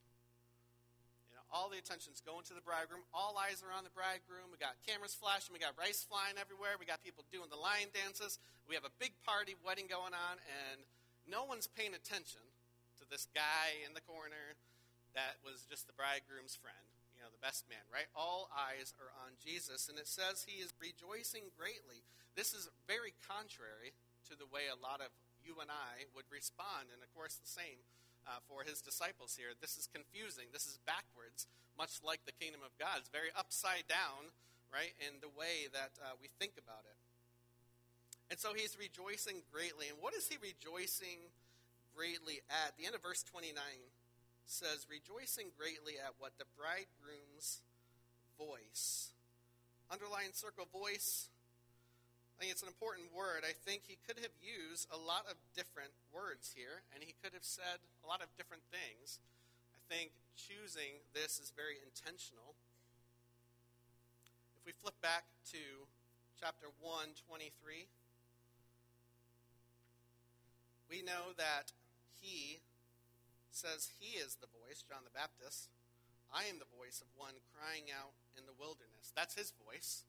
You 1.27 1.35
know, 1.35 1.45
All 1.51 1.67
the 1.67 1.79
attention's 1.79 2.23
going 2.23 2.47
to 2.47 2.55
the 2.55 2.63
bridegroom. 2.63 3.03
All 3.11 3.35
eyes 3.35 3.59
are 3.59 3.73
on 3.75 3.83
the 3.83 3.91
bridegroom. 3.91 4.47
We 4.51 4.59
got 4.59 4.79
cameras 4.87 5.11
flashing. 5.11 5.51
We 5.51 5.59
got 5.59 5.75
rice 5.75 6.05
flying 6.07 6.39
everywhere. 6.39 6.79
We 6.79 6.87
got 6.87 7.03
people 7.03 7.27
doing 7.33 7.51
the 7.51 7.59
lion 7.59 7.91
dances. 7.91 8.39
We 8.67 8.79
have 8.79 8.87
a 8.87 8.95
big 8.95 9.11
party 9.27 9.59
wedding 9.59 9.91
going 9.91 10.15
on, 10.15 10.35
and 10.39 10.87
no 11.27 11.43
one's 11.43 11.67
paying 11.67 11.93
attention 11.97 12.43
to 13.01 13.03
this 13.09 13.27
guy 13.35 13.81
in 13.83 13.91
the 13.91 14.03
corner 14.03 14.55
that 15.17 15.41
was 15.41 15.65
just 15.65 15.89
the 15.89 15.95
bridegroom's 15.97 16.53
friend, 16.53 16.88
know, 17.29 17.37
the 17.37 17.45
best 17.45 17.69
man, 17.69 17.85
right? 17.93 18.09
All 18.17 18.49
eyes 18.49 18.97
are 18.97 19.13
on 19.21 19.37
Jesus, 19.37 19.85
and 19.85 20.01
it 20.01 20.09
says 20.09 20.49
he 20.49 20.65
is 20.65 20.73
rejoicing 20.81 21.53
greatly. 21.53 22.01
This 22.33 22.57
is 22.57 22.73
very 22.89 23.13
contrary 23.21 23.93
to 24.25 24.33
the 24.33 24.49
way 24.49 24.65
a 24.65 24.77
lot 24.77 25.05
of 25.05 25.13
you 25.45 25.61
and 25.61 25.69
I 25.69 26.09
would 26.17 26.25
respond, 26.33 26.89
and 26.89 27.05
of 27.05 27.09
course, 27.13 27.37
the 27.37 27.49
same 27.49 27.85
uh, 28.25 28.41
for 28.49 28.65
his 28.65 28.81
disciples 28.81 29.37
here. 29.37 29.53
This 29.53 29.77
is 29.77 29.85
confusing. 29.85 30.49
This 30.49 30.65
is 30.65 30.81
backwards, 30.89 31.45
much 31.77 32.01
like 32.01 32.25
the 32.25 32.35
kingdom 32.35 32.65
of 32.65 32.73
God. 32.81 33.05
It's 33.05 33.13
very 33.13 33.29
upside 33.37 33.85
down, 33.85 34.33
right, 34.73 34.97
in 34.97 35.21
the 35.21 35.31
way 35.31 35.69
that 35.69 35.93
uh, 36.01 36.17
we 36.17 36.33
think 36.41 36.57
about 36.57 36.89
it. 36.89 36.97
And 38.29 38.37
so 38.37 38.53
he's 38.53 38.77
rejoicing 38.77 39.41
greatly. 39.49 39.89
And 39.89 39.97
what 39.97 40.13
is 40.13 40.29
he 40.29 40.37
rejoicing 40.37 41.33
greatly 41.97 42.45
at? 42.49 42.77
The 42.77 42.85
end 42.85 42.93
of 42.93 43.01
verse 43.01 43.25
29 43.25 43.57
says, 44.49 44.89
Rejoicing 44.89 45.53
greatly 45.55 46.01
at 46.01 46.17
what? 46.17 46.37
The 46.37 46.49
bridegroom's 46.57 47.61
voice. 48.37 49.13
Underline 49.89 50.33
circle 50.33 50.67
voice 50.69 51.29
I 52.39 52.47
think 52.47 52.55
it's 52.55 52.63
an 52.63 52.71
important 52.71 53.11
word. 53.11 53.43
I 53.43 53.51
think 53.51 53.83
he 53.83 53.99
could 54.07 54.15
have 54.23 54.31
used 54.39 54.87
a 54.87 54.95
lot 54.95 55.27
of 55.27 55.35
different 55.51 55.91
words 56.07 56.55
here, 56.55 56.87
and 56.95 57.03
he 57.03 57.11
could 57.19 57.35
have 57.35 57.43
said 57.43 57.83
a 57.99 58.07
lot 58.07 58.23
of 58.23 58.31
different 58.39 58.63
things. 58.71 59.19
I 59.75 59.83
think 59.91 60.15
choosing 60.39 61.03
this 61.11 61.35
is 61.35 61.51
very 61.51 61.83
intentional. 61.83 62.55
If 64.55 64.63
we 64.63 64.71
flip 64.71 64.95
back 65.03 65.27
to 65.51 65.83
chapter 66.39 66.71
1, 66.79 67.19
23, 67.27 67.91
We 70.89 71.03
know 71.03 71.37
that 71.37 71.71
he 72.19 72.59
says 73.51 73.91
he 73.99 74.17
is 74.17 74.37
the 74.37 74.51
voice, 74.51 74.85
John 74.85 75.03
the 75.03 75.13
Baptist. 75.13 75.69
I 76.29 76.45
am 76.45 76.61
the 76.61 76.69
voice 76.77 77.01
of 77.01 77.09
one 77.17 77.41
crying 77.53 77.89
out 77.89 78.13
in 78.37 78.45
the 78.45 78.55
wilderness. 78.55 79.09
That's 79.17 79.33
his 79.33 79.53
voice, 79.57 80.05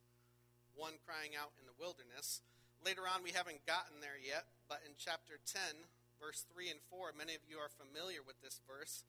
one 0.76 1.00
crying 1.09 1.32
out 1.32 1.56
in 1.56 1.64
the 1.64 1.76
wilderness. 1.80 2.44
Later 2.85 3.09
on, 3.09 3.25
we 3.25 3.32
haven't 3.32 3.64
gotten 3.64 4.00
there 4.04 4.20
yet, 4.20 4.49
but 4.68 4.85
in 4.85 4.97
chapter 5.00 5.40
10, 5.40 5.88
verse 6.20 6.44
3 6.52 6.68
and 6.68 6.80
4, 6.92 7.16
many 7.16 7.32
of 7.32 7.44
you 7.49 7.56
are 7.56 7.73
familiar 7.73 8.20
with 8.20 8.37
this 8.44 8.61
verse. 8.68 9.04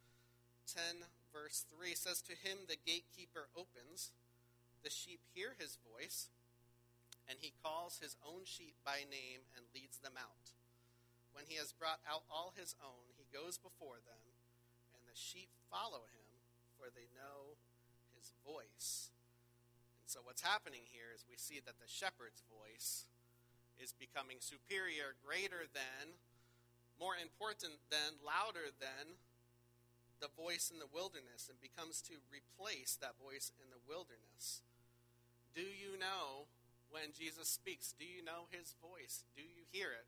10, 0.72 1.04
verse 1.36 1.68
3 1.68 1.96
says, 1.96 2.24
To 2.24 2.36
him 2.36 2.68
the 2.68 2.80
gatekeeper 2.80 3.52
opens, 3.56 4.16
the 4.84 4.92
sheep 4.92 5.20
hear 5.36 5.60
his 5.60 5.80
voice, 5.84 6.32
and 7.28 7.40
he 7.40 7.56
calls 7.64 8.00
his 8.00 8.16
own 8.24 8.48
sheep 8.48 8.76
by 8.84 9.04
name 9.08 9.44
and 9.56 9.68
leads 9.76 10.00
them 10.00 10.16
out. 10.16 10.56
When 11.32 11.48
he 11.48 11.56
has 11.56 11.72
brought 11.72 12.04
out 12.04 12.28
all 12.28 12.52
his 12.56 12.76
own, 12.84 13.16
goes 13.32 13.58
before 13.58 14.04
them, 14.04 14.24
and 14.94 15.04
the 15.08 15.18
sheep 15.18 15.50
follow 15.72 16.06
him 16.12 16.30
for 16.76 16.92
they 16.92 17.08
know 17.16 17.56
his 18.16 18.36
voice. 18.44 19.12
And 20.04 20.10
so, 20.12 20.20
what's 20.24 20.44
happening 20.44 20.84
here 20.92 21.10
is 21.16 21.24
we 21.26 21.40
see 21.40 21.64
that 21.64 21.80
the 21.80 21.90
shepherd's 21.90 22.44
voice 22.52 23.08
is 23.80 23.96
becoming 23.96 24.38
superior, 24.44 25.18
greater 25.24 25.66
than, 25.72 26.20
more 27.00 27.18
important 27.18 27.82
than, 27.90 28.22
louder 28.22 28.70
than 28.78 29.18
the 30.22 30.30
voice 30.38 30.70
in 30.70 30.78
the 30.78 30.90
wilderness 30.94 31.50
and 31.50 31.58
becomes 31.58 31.98
to 32.06 32.22
replace 32.30 32.94
that 33.02 33.18
voice 33.18 33.50
in 33.58 33.74
the 33.74 33.82
wilderness. 33.90 34.62
Do 35.58 35.66
you 35.66 35.98
know 35.98 36.46
when 36.94 37.10
Jesus 37.18 37.50
speaks? 37.50 37.98
Do 37.98 38.06
you 38.06 38.22
know 38.22 38.46
his 38.54 38.78
voice? 38.78 39.26
Do 39.34 39.42
you 39.42 39.66
hear 39.74 39.90
it? 39.90 40.06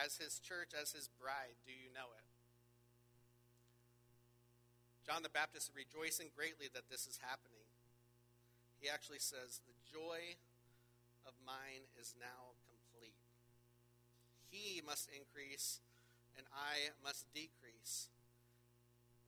As 0.00 0.16
his 0.16 0.40
church, 0.40 0.72
as 0.72 0.96
his 0.96 1.12
bride, 1.20 1.60
do 1.68 1.76
you 1.76 1.92
know 1.92 2.08
it? 2.16 2.24
John 5.04 5.20
the 5.20 5.28
Baptist 5.28 5.68
is 5.68 5.76
rejoicing 5.76 6.32
greatly 6.32 6.72
that 6.72 6.88
this 6.88 7.04
is 7.04 7.20
happening. 7.20 7.68
He 8.80 8.88
actually 8.88 9.20
says, 9.20 9.60
The 9.68 9.76
joy 9.84 10.40
of 11.28 11.36
mine 11.44 11.84
is 12.00 12.16
now 12.16 12.56
complete. 12.72 13.20
He 14.48 14.80
must 14.80 15.12
increase, 15.12 15.84
and 16.32 16.48
I 16.48 16.96
must 17.04 17.28
decrease. 17.36 18.08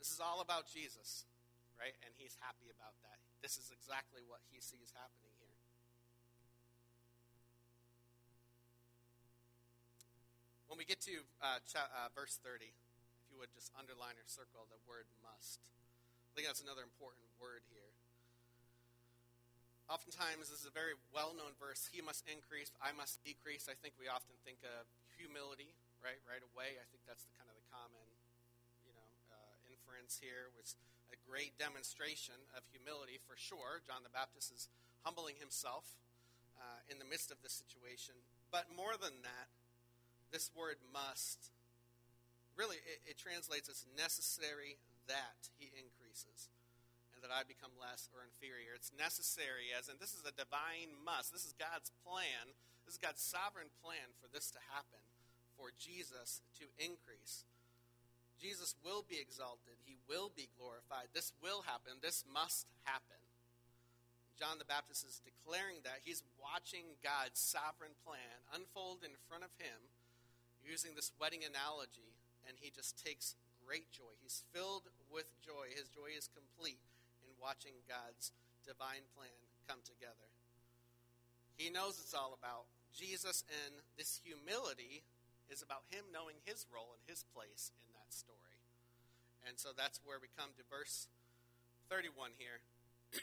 This 0.00 0.08
is 0.08 0.24
all 0.24 0.40
about 0.40 0.72
Jesus, 0.72 1.28
right? 1.76 1.94
And 2.00 2.16
he's 2.16 2.40
happy 2.40 2.72
about 2.72 2.96
that. 3.04 3.20
This 3.44 3.60
is 3.60 3.68
exactly 3.68 4.24
what 4.24 4.40
he 4.48 4.58
sees 4.64 4.90
happening 4.96 5.36
here. 5.36 5.52
When 10.72 10.80
we 10.80 10.88
get 10.88 11.04
to 11.04 11.20
uh, 11.44 11.60
uh, 11.60 12.08
verse 12.16 12.40
30, 12.40 12.64
if 12.64 13.28
you 13.28 13.36
would 13.36 13.52
just 13.52 13.68
underline 13.76 14.16
or 14.16 14.24
circle 14.24 14.64
the 14.72 14.80
word 14.88 15.04
must. 15.20 15.60
I 15.60 16.32
think 16.32 16.48
that's 16.48 16.64
another 16.64 16.80
important 16.80 17.28
word 17.36 17.60
here. 17.68 17.92
Oftentimes, 19.92 20.48
this 20.48 20.64
is 20.64 20.64
a 20.64 20.72
very 20.72 20.96
well 21.12 21.36
known 21.36 21.52
verse. 21.60 21.92
He 21.92 22.00
must 22.00 22.24
increase, 22.24 22.72
I 22.80 22.96
must 22.96 23.20
decrease. 23.20 23.68
I 23.68 23.76
think 23.76 24.00
we 24.00 24.08
often 24.08 24.32
think 24.48 24.64
of 24.64 24.88
humility, 25.12 25.76
right, 26.00 26.16
right 26.24 26.40
away. 26.40 26.80
I 26.80 26.88
think 26.88 27.04
that's 27.04 27.28
the 27.28 27.36
kind 27.36 27.52
of 27.52 27.56
the 27.60 27.68
common, 27.68 28.08
you 28.88 28.96
know, 28.96 29.08
uh, 29.28 29.68
inference 29.68 30.24
here. 30.24 30.48
Was 30.56 30.72
a 31.12 31.20
great 31.20 31.60
demonstration 31.60 32.48
of 32.56 32.64
humility 32.72 33.20
for 33.20 33.36
sure. 33.36 33.84
John 33.84 34.00
the 34.08 34.14
Baptist 34.16 34.48
is 34.48 34.72
humbling 35.04 35.36
himself 35.36 36.00
uh, 36.56 36.80
in 36.88 36.96
the 36.96 37.04
midst 37.04 37.28
of 37.28 37.44
this 37.44 37.52
situation. 37.52 38.16
But 38.48 38.72
more 38.72 38.96
than 38.96 39.20
that, 39.20 39.52
this 40.32 40.50
word 40.56 40.80
must 40.92 41.52
really, 42.56 42.80
it, 42.84 43.14
it 43.14 43.16
translates 43.20 43.68
as 43.68 43.84
necessary 43.96 44.80
that 45.08 45.48
he 45.56 45.72
increases 45.72 46.52
and 47.14 47.20
that 47.24 47.32
I 47.32 47.44
become 47.44 47.72
less 47.76 48.08
or 48.12 48.24
inferior. 48.24 48.74
It's 48.76 48.92
necessary, 48.96 49.72
as 49.76 49.88
and 49.88 50.00
this 50.00 50.16
is 50.16 50.24
a 50.24 50.34
divine 50.34 50.96
must. 51.04 51.32
This 51.32 51.44
is 51.44 51.54
God's 51.56 51.92
plan. 52.02 52.52
This 52.84 52.98
is 52.98 53.02
God's 53.02 53.22
sovereign 53.22 53.70
plan 53.80 54.10
for 54.18 54.26
this 54.32 54.50
to 54.56 54.60
happen, 54.74 55.00
for 55.54 55.70
Jesus 55.76 56.42
to 56.58 56.66
increase. 56.80 57.46
Jesus 58.42 58.74
will 58.82 59.06
be 59.06 59.22
exalted. 59.22 59.78
He 59.86 59.94
will 60.10 60.34
be 60.34 60.50
glorified. 60.58 61.14
This 61.14 61.30
will 61.38 61.62
happen. 61.62 62.02
This 62.02 62.26
must 62.26 62.66
happen. 62.82 63.22
John 64.34 64.58
the 64.58 64.66
Baptist 64.66 65.06
is 65.06 65.22
declaring 65.22 65.86
that 65.86 66.02
he's 66.02 66.26
watching 66.42 66.98
God's 67.06 67.38
sovereign 67.38 67.94
plan 68.02 68.42
unfold 68.50 69.06
in 69.06 69.14
front 69.30 69.46
of 69.46 69.54
him 69.62 69.92
using 70.62 70.94
this 70.94 71.12
wedding 71.18 71.42
analogy 71.42 72.14
and 72.46 72.58
he 72.58 72.70
just 72.70 72.98
takes 72.98 73.34
great 73.62 73.90
joy. 73.94 74.14
He's 74.22 74.42
filled 74.50 74.90
with 75.10 75.30
joy. 75.42 75.70
His 75.70 75.86
joy 75.90 76.14
is 76.16 76.26
complete 76.30 76.82
in 77.22 77.30
watching 77.38 77.82
God's 77.86 78.34
divine 78.66 79.06
plan 79.14 79.34
come 79.66 79.82
together. 79.86 80.30
He 81.54 81.70
knows 81.70 82.00
it's 82.00 82.14
all 82.14 82.34
about 82.34 82.66
Jesus, 82.90 83.44
and 83.46 83.80
this 83.96 84.20
humility 84.24 85.04
is 85.48 85.62
about 85.62 85.86
him 85.92 86.10
knowing 86.10 86.40
his 86.44 86.66
role 86.72 86.96
and 86.96 87.02
his 87.06 87.22
place 87.22 87.70
in 87.80 87.88
that 87.94 88.10
story. 88.10 88.58
And 89.46 89.58
so 89.58 89.70
that's 89.74 90.00
where 90.02 90.18
we 90.18 90.30
come 90.32 90.54
to 90.56 90.64
verse 90.66 91.08
31 91.90 92.38
here. 92.38 92.62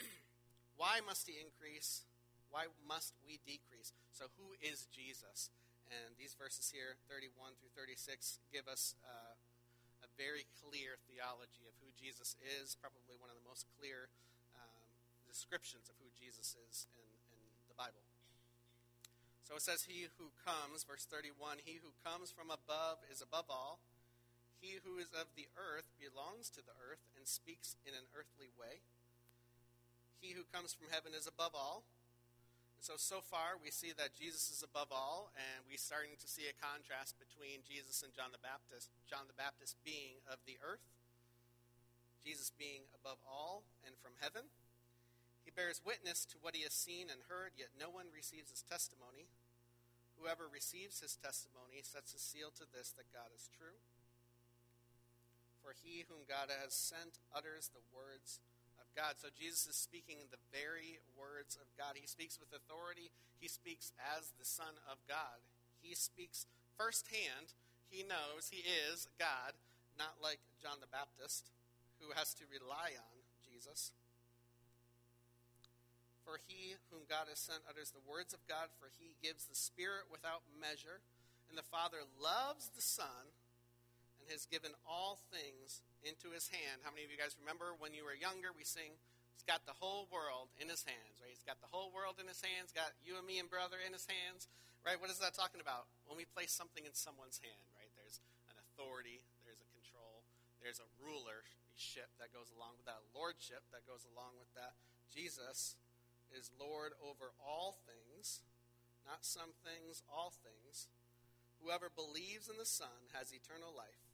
Why 0.79 0.99
must 1.03 1.27
he 1.27 1.35
increase? 1.39 2.05
Why 2.51 2.71
must 2.87 3.13
we 3.25 3.39
decrease? 3.45 3.93
So, 4.11 4.25
who 4.37 4.57
is 4.57 4.87
Jesus? 4.89 5.49
And 5.89 6.13
these 6.21 6.37
verses 6.37 6.69
here, 6.69 7.01
31 7.09 7.57
through 7.57 7.73
36, 7.73 8.37
give 8.53 8.69
us 8.69 8.93
uh, 9.01 9.33
a 10.05 10.09
very 10.21 10.45
clear 10.61 11.01
theology 11.09 11.65
of 11.65 11.73
who 11.81 11.89
Jesus 11.97 12.37
is, 12.45 12.77
probably 12.77 13.17
one 13.17 13.33
of 13.33 13.37
the 13.41 13.47
most 13.49 13.65
clear 13.81 14.13
um, 14.53 14.85
descriptions 15.25 15.89
of 15.89 15.97
who 15.97 16.13
Jesus 16.13 16.53
is 16.69 16.85
in, 16.93 17.09
in 17.33 17.41
the 17.65 17.73
Bible. 17.73 18.05
So 19.49 19.57
it 19.57 19.65
says, 19.65 19.89
He 19.89 20.05
who 20.21 20.29
comes, 20.45 20.85
verse 20.85 21.09
31, 21.09 21.65
he 21.65 21.81
who 21.81 21.89
comes 22.05 22.29
from 22.29 22.53
above 22.53 23.01
is 23.09 23.17
above 23.17 23.49
all. 23.49 23.81
He 24.61 24.77
who 24.85 25.01
is 25.01 25.09
of 25.09 25.33
the 25.33 25.49
earth 25.57 25.89
belongs 25.97 26.53
to 26.53 26.61
the 26.61 26.77
earth 26.77 27.01
and 27.17 27.25
speaks 27.25 27.73
in 27.81 27.97
an 27.97 28.05
earthly 28.13 28.53
way. 28.53 28.85
He 30.21 30.37
who 30.37 30.45
comes 30.53 30.77
from 30.77 30.93
heaven 30.93 31.17
is 31.17 31.25
above 31.25 31.57
all. 31.57 31.81
So, 32.79 32.95
so 32.95 33.19
far, 33.19 33.59
we 33.59 33.75
see 33.75 33.91
that 33.99 34.15
Jesus 34.15 34.47
is 34.47 34.63
above 34.63 34.87
all, 34.87 35.35
and 35.35 35.67
we're 35.67 35.75
starting 35.75 36.15
to 36.15 36.31
see 36.31 36.47
a 36.47 36.55
contrast 36.55 37.19
between 37.19 37.59
Jesus 37.67 37.99
and 38.07 38.15
John 38.15 38.31
the 38.31 38.39
Baptist. 38.39 38.87
John 39.03 39.27
the 39.27 39.35
Baptist 39.35 39.75
being 39.83 40.23
of 40.23 40.39
the 40.47 40.55
earth, 40.63 40.87
Jesus 42.23 42.55
being 42.55 42.87
above 42.95 43.19
all 43.27 43.67
and 43.83 43.99
from 43.99 44.15
heaven. 44.23 44.47
He 45.43 45.51
bears 45.51 45.83
witness 45.83 46.23
to 46.31 46.39
what 46.39 46.55
he 46.55 46.63
has 46.63 46.71
seen 46.71 47.11
and 47.11 47.27
heard, 47.27 47.59
yet 47.59 47.75
no 47.75 47.91
one 47.91 48.15
receives 48.15 48.47
his 48.47 48.63
testimony. 48.63 49.27
Whoever 50.15 50.47
receives 50.47 51.03
his 51.03 51.19
testimony 51.19 51.83
sets 51.83 52.15
a 52.15 52.19
seal 52.19 52.47
to 52.63 52.63
this 52.63 52.95
that 52.95 53.11
God 53.11 53.35
is 53.35 53.51
true. 53.51 53.83
For 55.59 55.75
he 55.75 56.07
whom 56.07 56.23
God 56.23 56.47
has 56.47 56.71
sent 56.71 57.19
utters 57.35 57.75
the 57.75 57.83
words 57.91 58.39
God. 58.95 59.17
So 59.21 59.29
Jesus 59.33 59.67
is 59.67 59.77
speaking 59.77 60.21
the 60.29 60.41
very 60.49 61.01
words 61.17 61.57
of 61.57 61.67
God. 61.77 61.97
He 61.97 62.07
speaks 62.07 62.39
with 62.39 62.53
authority, 62.53 63.11
he 63.39 63.47
speaks 63.47 63.91
as 63.99 64.31
the 64.35 64.47
Son 64.47 64.77
of 64.89 64.99
God. 65.07 65.41
He 65.79 65.95
speaks 65.95 66.45
firsthand. 66.75 67.55
He 67.89 68.05
knows 68.05 68.53
he 68.53 68.61
is 68.61 69.09
God, 69.17 69.57
not 69.97 70.21
like 70.21 70.39
John 70.61 70.77
the 70.83 70.91
Baptist, 70.91 71.49
who 71.97 72.13
has 72.13 72.37
to 72.37 72.45
rely 72.45 72.93
on 72.93 73.15
Jesus. 73.41 73.91
For 76.21 76.37
he 76.45 76.77
whom 76.93 77.09
God 77.09 77.25
has 77.25 77.41
sent 77.41 77.65
utters 77.65 77.89
the 77.89 78.05
words 78.05 78.37
of 78.37 78.45
God, 78.45 78.69
for 78.77 78.93
he 78.93 79.17
gives 79.17 79.49
the 79.49 79.57
Spirit 79.57 80.11
without 80.13 80.45
measure. 80.53 81.01
And 81.49 81.57
the 81.57 81.65
Father 81.65 82.05
loves 82.21 82.69
the 82.69 82.85
Son 82.85 83.33
has 84.29 84.45
given 84.45 84.71
all 84.87 85.19
things 85.33 85.81
into 86.05 86.31
his 86.31 86.47
hand. 86.53 86.85
How 86.85 86.93
many 86.93 87.03
of 87.03 87.11
you 87.11 87.19
guys 87.19 87.35
remember 87.35 87.75
when 87.77 87.91
you 87.91 88.05
were 88.05 88.15
younger? 88.15 88.53
We 88.55 88.63
sing, 88.63 88.95
He's 89.39 89.47
got 89.47 89.63
the 89.63 89.79
whole 89.79 90.03
world 90.11 90.51
in 90.59 90.67
his 90.67 90.83
hands, 90.83 91.23
right? 91.23 91.31
He's 91.31 91.47
got 91.47 91.63
the 91.63 91.71
whole 91.71 91.95
world 91.95 92.19
in 92.19 92.27
his 92.27 92.43
hands, 92.43 92.75
got 92.75 92.91
you 92.99 93.15
and 93.15 93.23
me 93.23 93.39
and 93.39 93.47
brother 93.47 93.79
in 93.79 93.95
his 93.95 94.03
hands, 94.03 94.51
right? 94.83 94.99
What 94.99 95.07
is 95.07 95.23
that 95.23 95.31
talking 95.31 95.63
about? 95.63 95.87
When 96.03 96.19
we 96.19 96.27
place 96.27 96.51
something 96.51 96.83
in 96.83 96.91
someone's 96.91 97.39
hand, 97.39 97.71
right? 97.79 97.87
There's 97.95 98.19
an 98.51 98.59
authority, 98.59 99.23
there's 99.47 99.63
a 99.63 99.69
control, 99.71 100.27
there's 100.59 100.83
a 100.83 100.91
rulership 100.99 102.11
that 102.19 102.35
goes 102.35 102.51
along 102.51 102.83
with 102.83 102.91
that, 102.91 102.99
lordship 103.15 103.63
that 103.71 103.87
goes 103.87 104.03
along 104.11 104.35
with 104.35 104.51
that. 104.59 104.75
Jesus 105.07 105.79
is 106.35 106.51
Lord 106.59 106.91
over 106.99 107.31
all 107.39 107.79
things, 107.87 108.43
not 109.07 109.23
some 109.23 109.55
things, 109.63 110.03
all 110.11 110.35
things. 110.35 110.91
Whoever 111.63 111.87
believes 111.87 112.51
in 112.51 112.59
the 112.59 112.67
Son 112.67 113.07
has 113.15 113.31
eternal 113.31 113.71
life. 113.71 114.08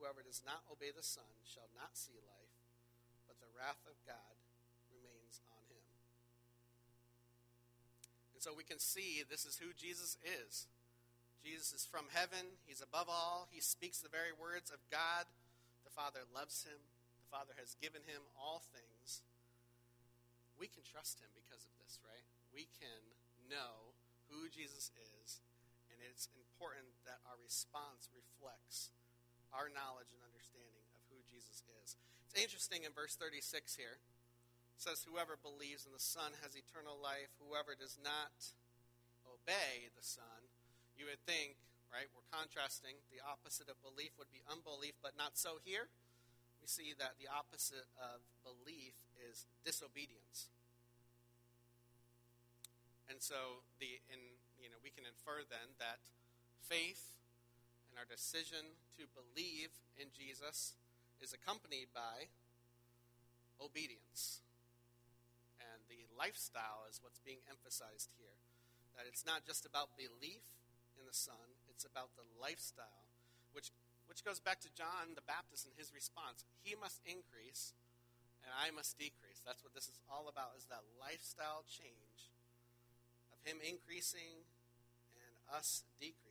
Whoever 0.00 0.24
does 0.24 0.40
not 0.48 0.64
obey 0.72 0.88
the 0.96 1.04
Son 1.04 1.28
shall 1.44 1.68
not 1.76 1.92
see 1.92 2.16
life, 2.24 2.56
but 3.28 3.36
the 3.36 3.52
wrath 3.52 3.84
of 3.84 4.00
God 4.08 4.32
remains 4.88 5.44
on 5.52 5.60
him. 5.68 5.84
And 8.32 8.40
so 8.40 8.56
we 8.56 8.64
can 8.64 8.80
see 8.80 9.20
this 9.20 9.44
is 9.44 9.60
who 9.60 9.76
Jesus 9.76 10.16
is. 10.24 10.72
Jesus 11.44 11.76
is 11.76 11.84
from 11.84 12.08
heaven. 12.16 12.56
He's 12.64 12.80
above 12.80 13.12
all. 13.12 13.52
He 13.52 13.60
speaks 13.60 14.00
the 14.00 14.08
very 14.08 14.32
words 14.32 14.72
of 14.72 14.80
God. 14.88 15.28
The 15.84 15.92
Father 15.92 16.24
loves 16.32 16.64
him. 16.64 16.80
The 17.20 17.28
Father 17.28 17.52
has 17.60 17.76
given 17.76 18.00
him 18.08 18.24
all 18.40 18.64
things. 18.72 19.20
We 20.56 20.64
can 20.64 20.80
trust 20.80 21.20
him 21.20 21.28
because 21.36 21.68
of 21.68 21.76
this, 21.76 22.00
right? 22.00 22.24
We 22.56 22.72
can 22.80 23.04
know 23.52 23.92
who 24.32 24.48
Jesus 24.48 24.88
is, 24.96 25.44
and 25.92 26.00
it's 26.08 26.28
important 26.32 26.88
that 27.04 27.20
our 27.28 27.36
response 27.36 28.08
reflects 28.12 28.92
our 29.50 29.70
knowledge 29.70 30.14
and 30.14 30.22
understanding 30.22 30.86
of 30.94 31.02
who 31.10 31.20
Jesus 31.26 31.62
is. 31.82 31.98
It's 32.26 32.38
interesting 32.38 32.86
in 32.86 32.94
verse 32.94 33.18
36 33.18 33.74
here. 33.74 33.98
It 33.98 34.80
says, 34.80 35.04
Whoever 35.04 35.36
believes 35.36 35.84
in 35.84 35.92
the 35.92 36.02
Son 36.02 36.38
has 36.40 36.54
eternal 36.54 36.96
life. 36.96 37.34
Whoever 37.42 37.74
does 37.74 37.98
not 38.00 38.54
obey 39.26 39.90
the 39.92 40.06
Son 40.06 40.50
you 41.00 41.08
would 41.08 41.24
think, 41.24 41.56
right, 41.88 42.12
we're 42.12 42.28
contrasting, 42.28 43.00
the 43.08 43.24
opposite 43.24 43.72
of 43.72 43.80
belief 43.80 44.12
would 44.20 44.28
be 44.28 44.44
unbelief, 44.44 45.00
but 45.00 45.16
not 45.16 45.40
so 45.40 45.56
here. 45.64 45.88
We 46.60 46.68
see 46.68 46.92
that 47.00 47.16
the 47.16 47.24
opposite 47.24 47.88
of 47.96 48.20
belief 48.44 49.00
is 49.16 49.48
disobedience. 49.64 50.52
And 53.08 53.24
so 53.24 53.64
the 53.80 53.98
in 54.12 54.38
you 54.60 54.68
know 54.68 54.76
we 54.84 54.92
can 54.92 55.08
infer 55.08 55.40
then 55.42 55.72
that 55.80 56.04
faith 56.60 57.16
and 57.90 57.98
our 57.98 58.06
decision 58.06 58.78
to 58.96 59.10
believe 59.10 59.74
in 59.98 60.14
Jesus 60.14 60.78
is 61.18 61.34
accompanied 61.34 61.90
by 61.90 62.30
obedience. 63.58 64.40
And 65.58 65.84
the 65.90 66.08
lifestyle 66.16 66.88
is 66.88 67.02
what's 67.02 67.20
being 67.20 67.44
emphasized 67.50 68.14
here. 68.16 68.38
That 68.96 69.04
it's 69.10 69.26
not 69.26 69.44
just 69.44 69.66
about 69.66 69.98
belief, 69.98 70.46
in 71.00 71.08
the 71.08 71.16
Son. 71.16 71.56
It's 71.72 71.88
about 71.88 72.12
the 72.20 72.28
lifestyle, 72.36 73.08
which, 73.56 73.72
which 74.04 74.20
goes 74.20 74.36
back 74.36 74.60
to 74.68 74.70
John 74.76 75.16
the 75.16 75.24
Baptist 75.24 75.64
and 75.64 75.72
his 75.80 75.96
response. 75.96 76.44
He 76.60 76.76
must 76.76 77.00
increase, 77.08 77.72
and 78.44 78.52
I 78.52 78.68
must 78.68 79.00
decrease. 79.00 79.40
That's 79.40 79.64
what 79.64 79.72
this 79.72 79.88
is 79.88 79.96
all 80.12 80.28
about, 80.28 80.60
is 80.60 80.68
that 80.68 80.84
lifestyle 81.00 81.64
change 81.64 82.28
of 83.32 83.40
him 83.48 83.64
increasing 83.64 84.44
and 85.16 85.34
us 85.48 85.88
decreasing. 85.96 86.29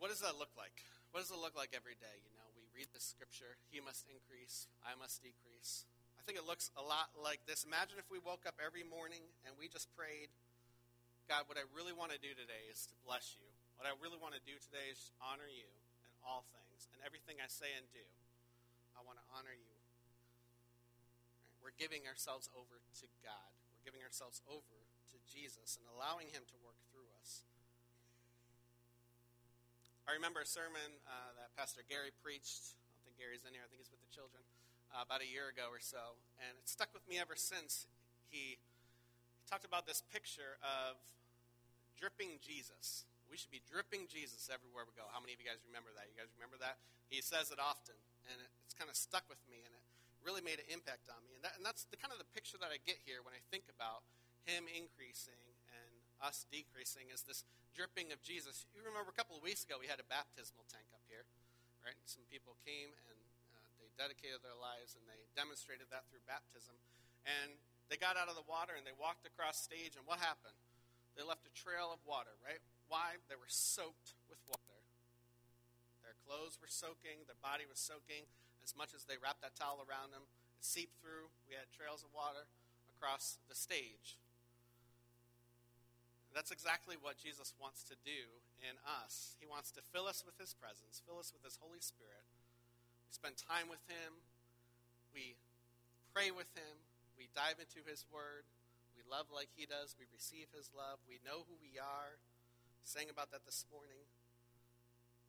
What 0.00 0.08
does 0.08 0.24
that 0.24 0.40
look 0.40 0.56
like? 0.56 0.72
What 1.12 1.20
does 1.20 1.28
it 1.28 1.36
look 1.36 1.52
like 1.52 1.76
every 1.76 2.00
day? 2.00 2.16
You 2.24 2.32
know, 2.40 2.48
we 2.56 2.64
read 2.72 2.88
the 2.96 3.04
scripture, 3.04 3.60
he 3.68 3.84
must 3.84 4.08
increase, 4.08 4.64
I 4.80 4.96
must 4.96 5.20
decrease. 5.20 5.84
I 6.16 6.24
think 6.24 6.40
it 6.40 6.48
looks 6.48 6.72
a 6.80 6.84
lot 6.84 7.12
like 7.20 7.44
this. 7.44 7.68
Imagine 7.68 8.00
if 8.00 8.08
we 8.08 8.16
woke 8.16 8.48
up 8.48 8.56
every 8.56 8.80
morning 8.80 9.20
and 9.44 9.52
we 9.60 9.68
just 9.68 9.92
prayed, 9.92 10.32
God, 11.28 11.44
what 11.52 11.60
I 11.60 11.68
really 11.76 11.92
want 11.92 12.16
to 12.16 12.20
do 12.20 12.32
today 12.32 12.64
is 12.72 12.88
to 12.88 12.96
bless 13.04 13.36
you. 13.36 13.44
What 13.76 13.84
I 13.84 13.92
really 14.00 14.16
want 14.16 14.32
to 14.32 14.42
do 14.42 14.56
today 14.56 14.88
is 14.88 15.12
honor 15.20 15.48
you 15.48 15.68
in 15.68 16.08
all 16.24 16.48
things. 16.48 16.88
And 16.96 17.04
everything 17.04 17.36
I 17.40 17.48
say 17.48 17.68
and 17.76 17.84
do, 17.92 18.04
I 18.96 19.04
want 19.04 19.20
to 19.20 19.26
honor 19.36 19.52
you. 19.52 19.76
We're 21.60 21.76
giving 21.76 22.08
ourselves 22.08 22.48
over 22.56 22.80
to 22.80 23.06
God. 23.20 23.52
We're 23.76 23.92
giving 23.92 24.00
ourselves 24.00 24.40
over 24.48 24.76
to 25.12 25.16
Jesus 25.28 25.76
and 25.76 25.84
allowing 25.92 26.32
him 26.32 26.48
to 26.48 26.56
work 26.64 26.80
through 26.88 27.08
us. 27.20 27.44
I 30.10 30.18
remember 30.18 30.42
a 30.42 30.50
sermon 30.58 30.98
uh, 31.06 31.30
that 31.38 31.54
Pastor 31.54 31.86
Gary 31.86 32.10
preached. 32.18 32.74
I 32.74 32.90
don't 32.90 33.06
think 33.06 33.14
Gary's 33.14 33.46
in 33.46 33.54
here. 33.54 33.62
I 33.62 33.70
think 33.70 33.78
he's 33.78 33.94
with 33.94 34.02
the 34.02 34.10
children 34.10 34.42
uh, 34.90 35.06
about 35.06 35.22
a 35.22 35.28
year 35.30 35.46
ago 35.46 35.70
or 35.70 35.78
so, 35.78 36.18
and 36.42 36.50
it 36.58 36.66
stuck 36.66 36.90
with 36.90 37.06
me 37.06 37.22
ever 37.22 37.38
since. 37.38 37.86
He, 38.26 38.58
he 38.58 39.44
talked 39.46 39.62
about 39.62 39.86
this 39.86 40.02
picture 40.10 40.58
of 40.66 40.98
dripping 41.94 42.42
Jesus. 42.42 43.06
We 43.30 43.38
should 43.38 43.54
be 43.54 43.62
dripping 43.70 44.10
Jesus 44.10 44.50
everywhere 44.50 44.82
we 44.82 44.98
go. 44.98 45.06
How 45.14 45.22
many 45.22 45.30
of 45.30 45.38
you 45.38 45.46
guys 45.46 45.62
remember 45.62 45.94
that? 45.94 46.10
You 46.10 46.18
guys 46.18 46.34
remember 46.34 46.58
that? 46.58 46.82
He 47.06 47.22
says 47.22 47.54
it 47.54 47.62
often, 47.62 47.94
and 48.26 48.42
it, 48.42 48.50
it's 48.66 48.74
kind 48.74 48.90
of 48.90 48.98
stuck 48.98 49.30
with 49.30 49.38
me, 49.46 49.62
and 49.62 49.70
it 49.70 49.84
really 50.26 50.42
made 50.42 50.58
an 50.58 50.66
impact 50.74 51.06
on 51.06 51.22
me. 51.22 51.38
And, 51.38 51.46
that, 51.46 51.54
and 51.54 51.62
that's 51.62 51.86
the 51.86 51.94
kind 51.94 52.10
of 52.10 52.18
the 52.18 52.26
picture 52.34 52.58
that 52.58 52.74
I 52.74 52.82
get 52.82 52.98
here 53.06 53.22
when 53.22 53.38
I 53.38 53.42
think 53.54 53.70
about 53.70 54.02
him 54.42 54.66
increasing 54.66 55.49
us 56.20 56.44
decreasing 56.52 57.08
is 57.08 57.24
this 57.24 57.42
dripping 57.72 58.12
of 58.12 58.20
Jesus. 58.20 58.68
You 58.76 58.84
remember 58.84 59.08
a 59.08 59.16
couple 59.16 59.36
of 59.36 59.42
weeks 59.42 59.64
ago 59.64 59.80
we 59.80 59.88
had 59.88 60.00
a 60.00 60.08
baptismal 60.08 60.68
tank 60.68 60.88
up 60.92 61.04
here, 61.08 61.24
right? 61.80 61.96
Some 62.04 62.28
people 62.28 62.60
came 62.64 62.92
and 63.08 63.20
uh, 63.56 63.60
they 63.80 63.88
dedicated 63.96 64.44
their 64.44 64.56
lives 64.56 64.96
and 64.96 65.04
they 65.08 65.20
demonstrated 65.32 65.88
that 65.88 66.04
through 66.12 66.22
baptism. 66.28 66.76
And 67.24 67.56
they 67.88 67.98
got 67.98 68.14
out 68.14 68.30
of 68.30 68.38
the 68.38 68.46
water 68.46 68.76
and 68.76 68.86
they 68.86 68.94
walked 68.94 69.26
across 69.26 69.58
stage, 69.58 69.98
and 69.98 70.06
what 70.06 70.22
happened? 70.22 70.54
They 71.18 71.26
left 71.26 71.42
a 71.42 71.52
trail 71.52 71.90
of 71.90 71.98
water, 72.06 72.32
right? 72.38 72.62
Why? 72.86 73.18
They 73.26 73.34
were 73.34 73.50
soaked 73.50 74.14
with 74.30 74.38
water. 74.46 74.78
Their 76.06 76.14
clothes 76.22 76.56
were 76.62 76.70
soaking, 76.70 77.26
their 77.26 77.38
body 77.42 77.66
was 77.66 77.82
soaking. 77.82 78.30
As 78.62 78.78
much 78.78 78.94
as 78.94 79.08
they 79.08 79.18
wrapped 79.18 79.42
that 79.42 79.58
towel 79.58 79.82
around 79.82 80.14
them, 80.14 80.30
it 80.54 80.62
seeped 80.62 81.02
through. 81.02 81.34
We 81.50 81.58
had 81.58 81.66
trails 81.74 82.06
of 82.06 82.14
water 82.14 82.46
across 82.94 83.42
the 83.50 83.58
stage. 83.58 84.20
That's 86.34 86.54
exactly 86.54 86.94
what 87.00 87.18
Jesus 87.18 87.52
wants 87.58 87.82
to 87.90 87.96
do 88.06 88.22
in 88.62 88.78
us. 89.02 89.34
He 89.42 89.46
wants 89.50 89.74
to 89.74 89.82
fill 89.90 90.06
us 90.06 90.22
with 90.22 90.38
His 90.38 90.54
presence, 90.54 91.02
fill 91.02 91.18
us 91.18 91.34
with 91.34 91.42
His 91.42 91.58
Holy 91.58 91.82
Spirit, 91.82 92.26
we 93.10 93.18
spend 93.18 93.42
time 93.42 93.66
with 93.66 93.82
Him. 93.90 94.22
We 95.10 95.34
pray 96.14 96.30
with 96.30 96.46
Him. 96.54 96.78
We 97.18 97.26
dive 97.34 97.58
into 97.58 97.82
His 97.82 98.06
Word. 98.06 98.46
We 98.94 99.02
love 99.02 99.34
like 99.34 99.50
He 99.58 99.66
does. 99.66 99.98
We 99.98 100.06
receive 100.14 100.46
His 100.54 100.70
love. 100.70 101.02
We 101.10 101.18
know 101.26 101.42
who 101.42 101.58
we 101.58 101.74
are. 101.82 102.22
We 102.78 102.86
sang 102.86 103.10
about 103.10 103.34
that 103.34 103.42
this 103.42 103.66
morning. 103.66 104.06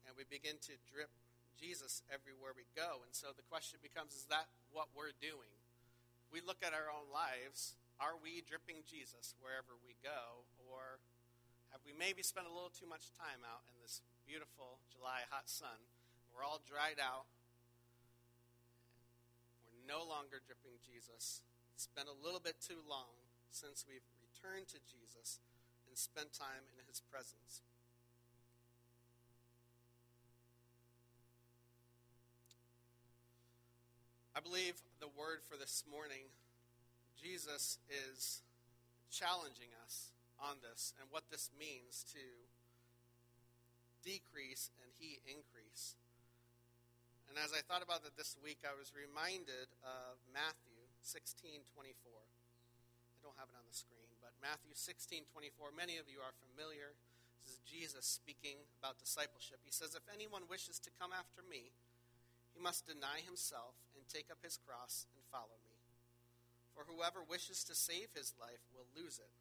And 0.05 0.13
we 0.13 0.29
begin 0.29 0.61
to 0.69 0.77
drip 0.93 1.09
Jesus 1.57 2.05
everywhere 2.13 2.53
we 2.53 2.69
go. 2.77 3.01
And 3.01 3.17
so 3.17 3.33
the 3.33 3.45
question 3.49 3.81
becomes 3.81 4.13
is 4.13 4.29
that 4.29 4.45
what 4.69 4.93
we're 4.93 5.17
doing? 5.17 5.57
We 6.29 6.45
look 6.45 6.61
at 6.61 6.77
our 6.77 6.85
own 6.93 7.09
lives. 7.09 7.73
Are 7.97 8.13
we 8.13 8.45
dripping 8.45 8.85
Jesus 8.85 9.33
wherever 9.41 9.73
we 9.81 9.97
go? 10.05 10.45
Or 10.81 10.97
have 11.69 11.85
we 11.85 11.93
maybe 11.93 12.25
spent 12.25 12.49
a 12.49 12.53
little 12.53 12.73
too 12.73 12.89
much 12.89 13.13
time 13.13 13.45
out 13.45 13.61
in 13.69 13.77
this 13.77 14.01
beautiful 14.25 14.81
July 14.89 15.29
hot 15.29 15.45
sun? 15.45 15.77
We're 16.33 16.41
all 16.41 16.57
dried 16.65 16.97
out 16.97 17.29
We're 19.61 19.85
no 19.85 20.01
longer 20.01 20.41
dripping 20.41 20.81
Jesus. 20.81 21.45
It's 21.77 21.85
been 21.93 22.09
a 22.09 22.17
little 22.17 22.41
bit 22.41 22.57
too 22.57 22.81
long 22.89 23.13
since 23.53 23.85
we've 23.85 24.05
returned 24.25 24.73
to 24.73 24.81
Jesus 24.89 25.37
and 25.85 25.93
spent 25.93 26.33
time 26.33 26.65
in 26.73 26.85
his 26.89 26.97
presence. 26.97 27.61
I 34.33 34.39
believe 34.39 34.81
the 35.03 35.11
word 35.11 35.43
for 35.43 35.59
this 35.59 35.83
morning, 35.85 36.31
Jesus 37.19 37.77
is 37.91 38.41
challenging 39.11 39.75
us 39.83 40.15
on 40.41 40.59
this 40.65 40.97
and 40.97 41.05
what 41.13 41.29
this 41.29 41.53
means 41.53 42.01
to 42.11 42.21
decrease 44.01 44.73
and 44.81 44.89
he 44.97 45.21
increase. 45.29 45.95
And 47.29 47.39
as 47.39 47.55
I 47.55 47.63
thought 47.63 47.85
about 47.85 48.03
that 48.03 48.19
this 48.19 48.35
week, 48.43 48.59
I 48.67 48.75
was 48.75 48.91
reminded 48.91 49.71
of 49.85 50.19
Matthew 50.33 50.83
16 51.05 51.63
24. 51.71 51.95
I 52.11 53.19
don't 53.23 53.37
have 53.39 53.47
it 53.47 53.55
on 53.55 53.63
the 53.69 53.77
screen, 53.77 54.11
but 54.19 54.35
Matthew 54.43 54.75
16 54.75 55.31
24. 55.31 55.71
Many 55.71 55.95
of 55.95 56.11
you 56.11 56.19
are 56.19 56.35
familiar. 56.43 56.97
This 57.39 57.55
is 57.55 57.63
Jesus 57.63 58.03
speaking 58.05 58.59
about 58.77 58.99
discipleship. 58.99 59.63
He 59.63 59.71
says, 59.71 59.95
If 59.95 60.05
anyone 60.11 60.45
wishes 60.49 60.77
to 60.83 60.93
come 60.99 61.15
after 61.15 61.39
me, 61.45 61.71
he 62.51 62.59
must 62.59 62.83
deny 62.83 63.23
himself 63.23 63.79
and 63.95 64.03
take 64.11 64.27
up 64.27 64.43
his 64.43 64.59
cross 64.59 65.07
and 65.15 65.23
follow 65.31 65.57
me. 65.63 65.79
For 66.75 66.83
whoever 66.83 67.23
wishes 67.23 67.63
to 67.67 67.75
save 67.75 68.11
his 68.11 68.35
life 68.37 68.63
will 68.75 68.87
lose 68.91 69.23
it, 69.23 69.31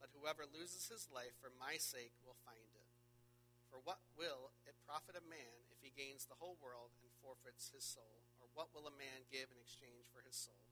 but 0.00 0.12
whoever 0.12 0.44
loses 0.44 0.88
his 0.88 1.08
life 1.08 1.34
for 1.40 1.52
my 1.56 1.80
sake 1.80 2.14
will 2.22 2.38
find 2.44 2.70
it. 2.76 2.88
For 3.72 3.82
what 3.82 4.00
will 4.14 4.54
it 4.64 4.78
profit 4.86 5.18
a 5.18 5.24
man 5.26 5.66
if 5.68 5.82
he 5.82 5.92
gains 5.92 6.24
the 6.24 6.38
whole 6.38 6.56
world 6.62 6.94
and 7.02 7.10
forfeits 7.20 7.74
his 7.74 7.84
soul? 7.84 8.24
Or 8.40 8.48
what 8.54 8.72
will 8.72 8.88
a 8.88 8.94
man 8.94 9.26
give 9.28 9.50
in 9.50 9.58
exchange 9.60 10.08
for 10.08 10.22
his 10.22 10.38
soul? 10.38 10.62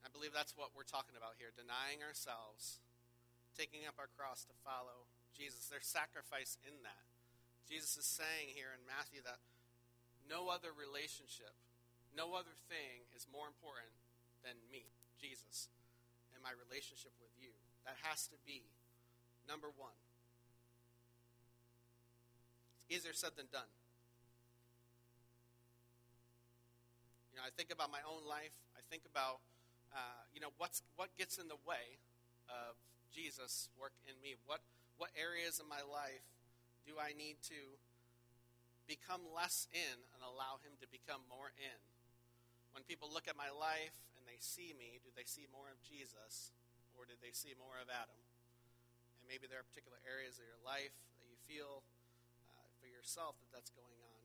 I 0.00 0.08
believe 0.08 0.32
that's 0.32 0.56
what 0.56 0.72
we're 0.74 0.88
talking 0.88 1.14
about 1.14 1.38
here 1.38 1.52
denying 1.52 2.00
ourselves, 2.00 2.80
taking 3.54 3.84
up 3.84 4.00
our 4.00 4.10
cross 4.10 4.42
to 4.48 4.56
follow 4.64 5.06
Jesus. 5.36 5.68
There's 5.68 5.86
sacrifice 5.86 6.56
in 6.66 6.74
that. 6.82 7.06
Jesus 7.68 7.94
is 7.94 8.08
saying 8.08 8.56
here 8.56 8.74
in 8.74 8.82
Matthew 8.82 9.22
that 9.22 9.38
no 10.26 10.50
other 10.50 10.74
relationship, 10.74 11.54
no 12.10 12.34
other 12.34 12.56
thing 12.66 13.06
is 13.14 13.30
more 13.30 13.46
important 13.46 13.94
than 14.42 14.58
me, 14.72 14.90
Jesus, 15.20 15.70
my 16.42 16.52
relationship 16.56 17.12
with 17.20 17.32
you. 17.38 17.52
That 17.84 17.96
has 18.04 18.26
to 18.32 18.36
be 18.44 18.66
number 19.48 19.68
one. 19.76 19.96
It's 22.88 23.06
Easier 23.06 23.14
said 23.14 23.38
than 23.38 23.46
done. 23.54 23.70
You 27.30 27.38
know, 27.38 27.46
I 27.46 27.54
think 27.54 27.70
about 27.70 27.88
my 27.94 28.02
own 28.02 28.26
life. 28.26 28.52
I 28.74 28.82
think 28.90 29.06
about 29.06 29.40
uh, 29.90 30.22
you 30.30 30.40
know, 30.40 30.54
what's, 30.58 30.82
what 30.94 31.10
gets 31.18 31.38
in 31.38 31.50
the 31.50 31.58
way 31.66 31.98
of 32.46 32.78
Jesus' 33.10 33.70
work 33.74 33.94
in 34.06 34.14
me? 34.22 34.38
What, 34.46 34.62
what 34.98 35.10
areas 35.18 35.58
of 35.58 35.66
my 35.66 35.82
life 35.82 36.22
do 36.86 36.94
I 36.98 37.10
need 37.14 37.42
to 37.50 37.78
become 38.86 39.26
less 39.26 39.66
in 39.74 39.98
and 40.14 40.20
allow 40.22 40.62
Him 40.62 40.78
to 40.78 40.86
become 40.86 41.26
more 41.26 41.50
in? 41.58 41.78
When 42.70 42.86
people 42.86 43.10
look 43.10 43.26
at 43.26 43.34
my 43.34 43.50
life 43.50 43.98
they 44.30 44.38
see 44.38 44.70
me, 44.78 45.02
do 45.02 45.10
they 45.18 45.26
see 45.26 45.50
more 45.50 45.66
of 45.66 45.82
Jesus 45.82 46.54
or 46.94 47.02
do 47.02 47.18
they 47.18 47.34
see 47.34 47.50
more 47.58 47.74
of 47.82 47.90
Adam? 47.90 48.14
And 49.18 49.26
maybe 49.26 49.50
there 49.50 49.58
are 49.58 49.66
particular 49.66 49.98
areas 50.06 50.38
of 50.38 50.46
your 50.46 50.62
life 50.62 50.94
that 51.18 51.26
you 51.26 51.34
feel 51.50 51.82
uh, 52.46 52.70
for 52.78 52.86
yourself 52.86 53.34
that 53.42 53.50
that's 53.50 53.74
going 53.74 53.98
on. 53.98 54.22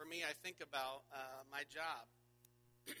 For 0.00 0.08
me, 0.08 0.24
I 0.24 0.32
think 0.32 0.64
about 0.64 1.04
uh, 1.12 1.44
my 1.52 1.68
job. 1.68 2.08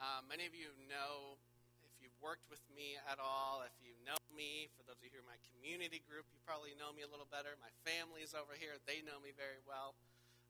uh, 0.00 0.24
many 0.24 0.48
of 0.48 0.56
you 0.56 0.72
know, 0.88 1.36
if 1.84 1.92
you've 2.00 2.16
worked 2.24 2.48
with 2.48 2.64
me 2.72 2.96
at 3.04 3.20
all, 3.20 3.60
if 3.60 3.76
you 3.84 3.92
know 4.08 4.16
me, 4.32 4.72
for 4.72 4.88
those 4.88 4.96
of 4.96 5.04
you 5.04 5.12
who 5.12 5.20
are 5.20 5.26
in 5.26 5.28
my 5.28 5.40
community 5.52 6.00
group, 6.08 6.24
you 6.32 6.40
probably 6.48 6.72
know 6.80 6.96
me 6.96 7.04
a 7.04 7.10
little 7.12 7.28
better. 7.28 7.60
My 7.60 7.68
family's 7.84 8.32
over 8.32 8.56
here, 8.56 8.80
they 8.88 9.04
know 9.04 9.20
me 9.20 9.36
very 9.36 9.60
well. 9.68 9.92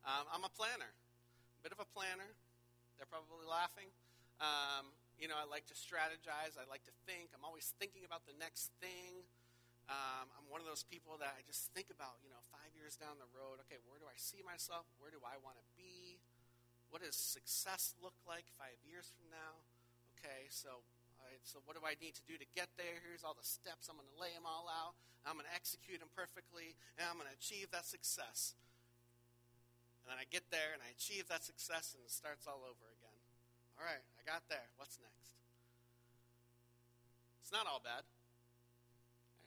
Um, 0.06 0.30
I'm 0.30 0.46
a 0.46 0.52
planner 0.54 0.94
a 1.58 1.62
bit 1.66 1.74
of 1.74 1.82
a 1.82 1.88
planner. 1.90 2.38
They're 2.98 3.08
probably 3.08 3.46
laughing. 3.46 3.88
Um, 4.42 4.92
you 5.18 5.26
know, 5.26 5.38
I 5.38 5.46
like 5.46 5.66
to 5.70 5.76
strategize. 5.78 6.58
I 6.58 6.66
like 6.66 6.82
to 6.86 6.94
think. 7.06 7.30
I'm 7.34 7.46
always 7.46 7.74
thinking 7.78 8.02
about 8.02 8.26
the 8.26 8.34
next 8.38 8.74
thing. 8.82 9.26
Um, 9.88 10.28
I'm 10.36 10.46
one 10.52 10.60
of 10.60 10.68
those 10.68 10.84
people 10.84 11.16
that 11.22 11.32
I 11.32 11.40
just 11.48 11.72
think 11.72 11.88
about, 11.88 12.20
you 12.20 12.28
know, 12.28 12.42
five 12.52 12.70
years 12.76 12.94
down 12.98 13.16
the 13.16 13.30
road. 13.32 13.62
Okay, 13.66 13.80
where 13.88 13.96
do 13.96 14.04
I 14.04 14.18
see 14.20 14.44
myself? 14.44 14.84
Where 15.00 15.08
do 15.08 15.24
I 15.24 15.40
want 15.40 15.56
to 15.56 15.66
be? 15.74 16.20
What 16.92 17.00
does 17.00 17.16
success 17.16 17.96
look 17.98 18.14
like 18.28 18.50
five 18.60 18.76
years 18.84 19.08
from 19.08 19.32
now? 19.32 19.64
Okay, 20.18 20.50
so 20.52 20.84
so 21.44 21.60
what 21.64 21.76
do 21.76 21.82
I 21.84 21.96
need 22.00 22.14
to 22.16 22.24
do 22.24 22.36
to 22.36 22.48
get 22.56 22.68
there? 22.76 23.00
Here's 23.04 23.24
all 23.24 23.36
the 23.36 23.46
steps. 23.46 23.88
I'm 23.88 23.96
going 23.96 24.08
to 24.08 24.20
lay 24.20 24.32
them 24.32 24.46
all 24.48 24.68
out. 24.68 24.96
I'm 25.26 25.36
going 25.36 25.48
to 25.48 25.56
execute 25.56 26.00
them 26.00 26.12
perfectly, 26.14 26.78
and 26.96 27.04
I'm 27.04 27.18
going 27.20 27.28
to 27.28 27.36
achieve 27.36 27.68
that 27.74 27.84
success. 27.84 28.54
And 30.08 30.16
then 30.16 30.24
I 30.24 30.24
get 30.32 30.48
there 30.48 30.72
and 30.72 30.80
I 30.80 30.88
achieve 30.96 31.28
that 31.28 31.44
success 31.44 31.92
and 31.92 32.00
it 32.00 32.08
starts 32.08 32.48
all 32.48 32.64
over 32.64 32.88
again. 32.96 33.12
All 33.76 33.84
right, 33.84 34.00
I 34.16 34.24
got 34.24 34.40
there. 34.48 34.64
What's 34.80 34.96
next? 35.04 35.36
It's 37.44 37.52
not 37.52 37.68
all 37.68 37.84
bad. 37.84 38.08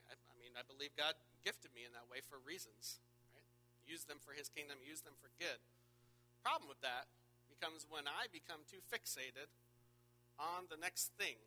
I, 0.06 0.14
I 0.14 0.38
mean, 0.38 0.54
I 0.54 0.62
believe 0.62 0.94
God 0.94 1.18
gifted 1.42 1.74
me 1.74 1.82
in 1.82 1.98
that 1.98 2.06
way 2.14 2.22
for 2.22 2.38
reasons. 2.46 3.02
Right? 3.34 3.42
Use 3.90 4.06
them 4.06 4.22
for 4.22 4.38
His 4.38 4.54
kingdom, 4.54 4.78
use 4.86 5.02
them 5.02 5.18
for 5.18 5.34
good. 5.42 5.58
Problem 6.46 6.70
with 6.70 6.86
that 6.86 7.10
becomes 7.50 7.90
when 7.90 8.06
I 8.06 8.30
become 8.30 8.62
too 8.70 8.86
fixated 8.86 9.50
on 10.38 10.70
the 10.70 10.78
next 10.78 11.10
thing. 11.18 11.42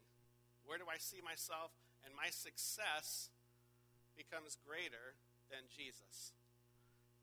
Where 0.66 0.82
do 0.82 0.90
I 0.90 0.98
see 0.98 1.22
myself? 1.22 1.70
And 2.02 2.10
my 2.18 2.34
success 2.34 3.30
becomes 4.18 4.58
greater 4.58 5.14
than 5.54 5.70
Jesus 5.70 6.34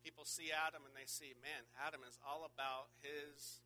people 0.01 0.25
see 0.25 0.49
Adam 0.49 0.81
and 0.83 0.93
they 0.97 1.05
see, 1.05 1.37
man, 1.39 1.69
Adam 1.77 2.01
is 2.03 2.17
all 2.25 2.43
about 2.45 2.89
his 3.05 3.61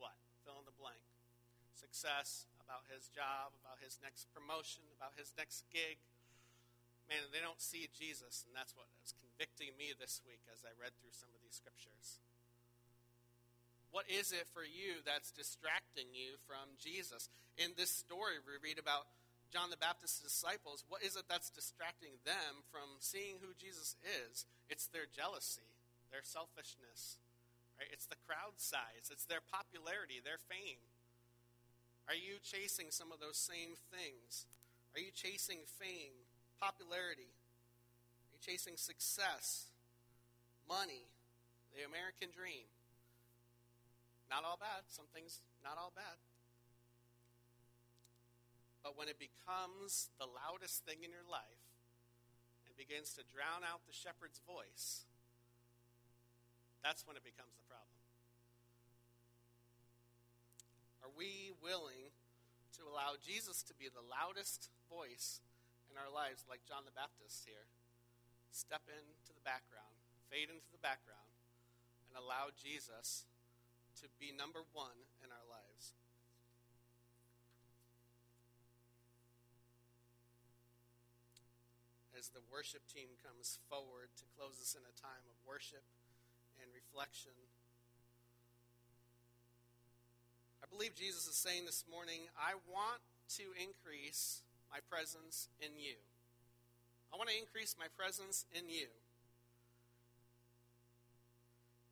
what? 0.00 0.16
Fill 0.42 0.58
in 0.58 0.66
the 0.66 0.74
blank. 0.74 1.00
Success, 1.76 2.48
about 2.60 2.88
his 2.88 3.12
job, 3.12 3.52
about 3.60 3.80
his 3.84 4.00
next 4.00 4.32
promotion, 4.32 4.82
about 4.96 5.14
his 5.14 5.36
next 5.36 5.68
gig. 5.68 6.00
Man, 7.10 7.28
they 7.28 7.44
don't 7.44 7.60
see 7.60 7.92
Jesus, 7.92 8.46
and 8.46 8.56
that's 8.56 8.72
what 8.72 8.88
was 8.96 9.12
convicting 9.12 9.76
me 9.76 9.92
this 9.92 10.24
week 10.24 10.40
as 10.48 10.64
I 10.64 10.72
read 10.72 10.96
through 10.96 11.12
some 11.12 11.28
of 11.36 11.42
these 11.44 11.58
scriptures. 11.58 12.22
What 13.92 14.08
is 14.08 14.32
it 14.32 14.48
for 14.48 14.64
you 14.64 15.04
that's 15.04 15.34
distracting 15.34 16.16
you 16.16 16.40
from 16.48 16.80
Jesus? 16.80 17.28
In 17.60 17.76
this 17.76 17.92
story, 17.92 18.40
we 18.40 18.56
read 18.64 18.80
about 18.80 19.04
John 19.52 19.68
the 19.68 19.76
Baptist's 19.76 20.24
disciples, 20.24 20.80
what 20.88 21.04
is 21.04 21.12
it 21.12 21.28
that's 21.28 21.52
distracting 21.52 22.16
them 22.24 22.64
from 22.72 22.96
seeing 23.04 23.36
who 23.44 23.52
Jesus 23.52 24.00
is? 24.00 24.48
It's 24.72 24.88
their 24.88 25.04
jealousy, 25.04 25.68
their 26.08 26.24
selfishness, 26.24 27.20
right? 27.76 27.92
It's 27.92 28.08
the 28.08 28.16
crowd 28.24 28.56
size, 28.56 29.12
it's 29.12 29.28
their 29.28 29.44
popularity, 29.44 30.24
their 30.24 30.40
fame. 30.40 30.80
Are 32.08 32.16
you 32.16 32.40
chasing 32.40 32.88
some 32.88 33.12
of 33.12 33.20
those 33.20 33.36
same 33.36 33.76
things? 33.92 34.48
Are 34.96 35.04
you 35.04 35.12
chasing 35.12 35.68
fame, 35.68 36.16
popularity? 36.56 37.28
Are 37.28 38.32
you 38.32 38.40
chasing 38.40 38.80
success, 38.80 39.68
money, 40.64 41.04
the 41.76 41.84
American 41.84 42.32
dream? 42.32 42.72
Not 44.32 44.48
all 44.48 44.56
bad. 44.56 44.88
Some 44.88 45.04
things, 45.12 45.44
not 45.60 45.76
all 45.76 45.92
bad. 45.92 46.16
But 48.82 48.98
when 48.98 49.06
it 49.06 49.18
becomes 49.22 50.10
the 50.18 50.26
loudest 50.26 50.82
thing 50.82 51.06
in 51.06 51.14
your 51.14 51.26
life 51.26 51.62
and 52.66 52.74
begins 52.74 53.14
to 53.14 53.22
drown 53.22 53.62
out 53.62 53.86
the 53.86 53.94
shepherd's 53.94 54.42
voice, 54.42 55.06
that's 56.82 57.06
when 57.06 57.14
it 57.14 57.22
becomes 57.22 57.54
the 57.54 57.66
problem. 57.70 58.02
Are 61.06 61.14
we 61.14 61.54
willing 61.62 62.10
to 62.74 62.82
allow 62.90 63.14
Jesus 63.22 63.62
to 63.70 63.74
be 63.78 63.86
the 63.86 64.02
loudest 64.02 64.74
voice 64.90 65.38
in 65.86 65.94
our 65.94 66.10
lives, 66.10 66.42
like 66.50 66.66
John 66.66 66.82
the 66.82 66.94
Baptist 66.94 67.46
here? 67.46 67.70
Step 68.50 68.82
into 68.90 69.30
the 69.30 69.46
background, 69.46 69.94
fade 70.26 70.50
into 70.50 70.66
the 70.74 70.82
background, 70.82 71.30
and 72.10 72.18
allow 72.18 72.50
Jesus 72.50 73.30
to 74.02 74.10
be 74.18 74.34
number 74.34 74.66
one 74.74 75.06
in 75.22 75.30
our 75.30 75.46
lives. 75.46 75.94
As 82.22 82.30
the 82.30 82.46
worship 82.54 82.86
team 82.86 83.18
comes 83.18 83.58
forward 83.66 84.06
to 84.14 84.22
close 84.38 84.54
us 84.62 84.78
in 84.78 84.86
a 84.86 84.94
time 84.94 85.26
of 85.26 85.34
worship 85.42 85.82
and 86.62 86.70
reflection. 86.70 87.34
I 90.62 90.70
believe 90.70 90.94
Jesus 90.94 91.26
is 91.26 91.34
saying 91.34 91.66
this 91.66 91.82
morning, 91.90 92.30
I 92.38 92.54
want 92.70 93.02
to 93.42 93.50
increase 93.58 94.46
my 94.70 94.78
presence 94.86 95.50
in 95.58 95.74
you. 95.74 95.98
I 97.10 97.18
want 97.18 97.26
to 97.26 97.34
increase 97.34 97.74
my 97.74 97.90
presence 97.98 98.46
in 98.54 98.70
you. 98.70 98.86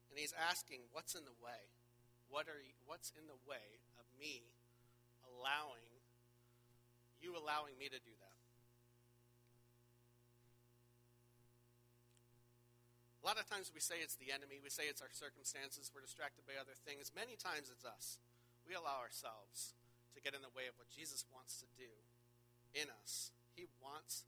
And 0.06 0.14
he's 0.14 0.30
asking, 0.38 0.86
what's 0.94 1.18
in 1.18 1.26
the 1.26 1.34
way? 1.42 1.74
What 2.30 2.46
are 2.46 2.62
you, 2.62 2.78
what's 2.86 3.10
in 3.18 3.26
the 3.26 3.40
way 3.50 3.82
of 3.98 4.06
me 4.14 4.46
allowing 5.26 5.90
you 7.18 7.34
allowing 7.34 7.74
me 7.82 7.90
to 7.90 7.98
do 7.98 8.14
that? 8.22 8.39
Lot 13.30 13.38
of 13.38 13.46
times 13.46 13.70
we 13.70 13.78
say 13.78 14.02
it's 14.02 14.18
the 14.18 14.34
enemy, 14.34 14.58
we 14.58 14.74
say 14.74 14.90
it's 14.90 14.98
our 14.98 15.14
circumstances, 15.14 15.94
we're 15.94 16.02
distracted 16.02 16.42
by 16.50 16.58
other 16.58 16.74
things. 16.82 17.14
Many 17.14 17.38
times 17.38 17.70
it's 17.70 17.86
us. 17.86 18.18
We 18.66 18.74
allow 18.74 18.98
ourselves 18.98 19.78
to 20.10 20.18
get 20.18 20.34
in 20.34 20.42
the 20.42 20.50
way 20.50 20.66
of 20.66 20.74
what 20.74 20.90
Jesus 20.90 21.22
wants 21.30 21.62
to 21.62 21.70
do 21.78 21.94
in 22.74 22.90
us. 22.90 23.30
He 23.54 23.70
wants 23.78 24.26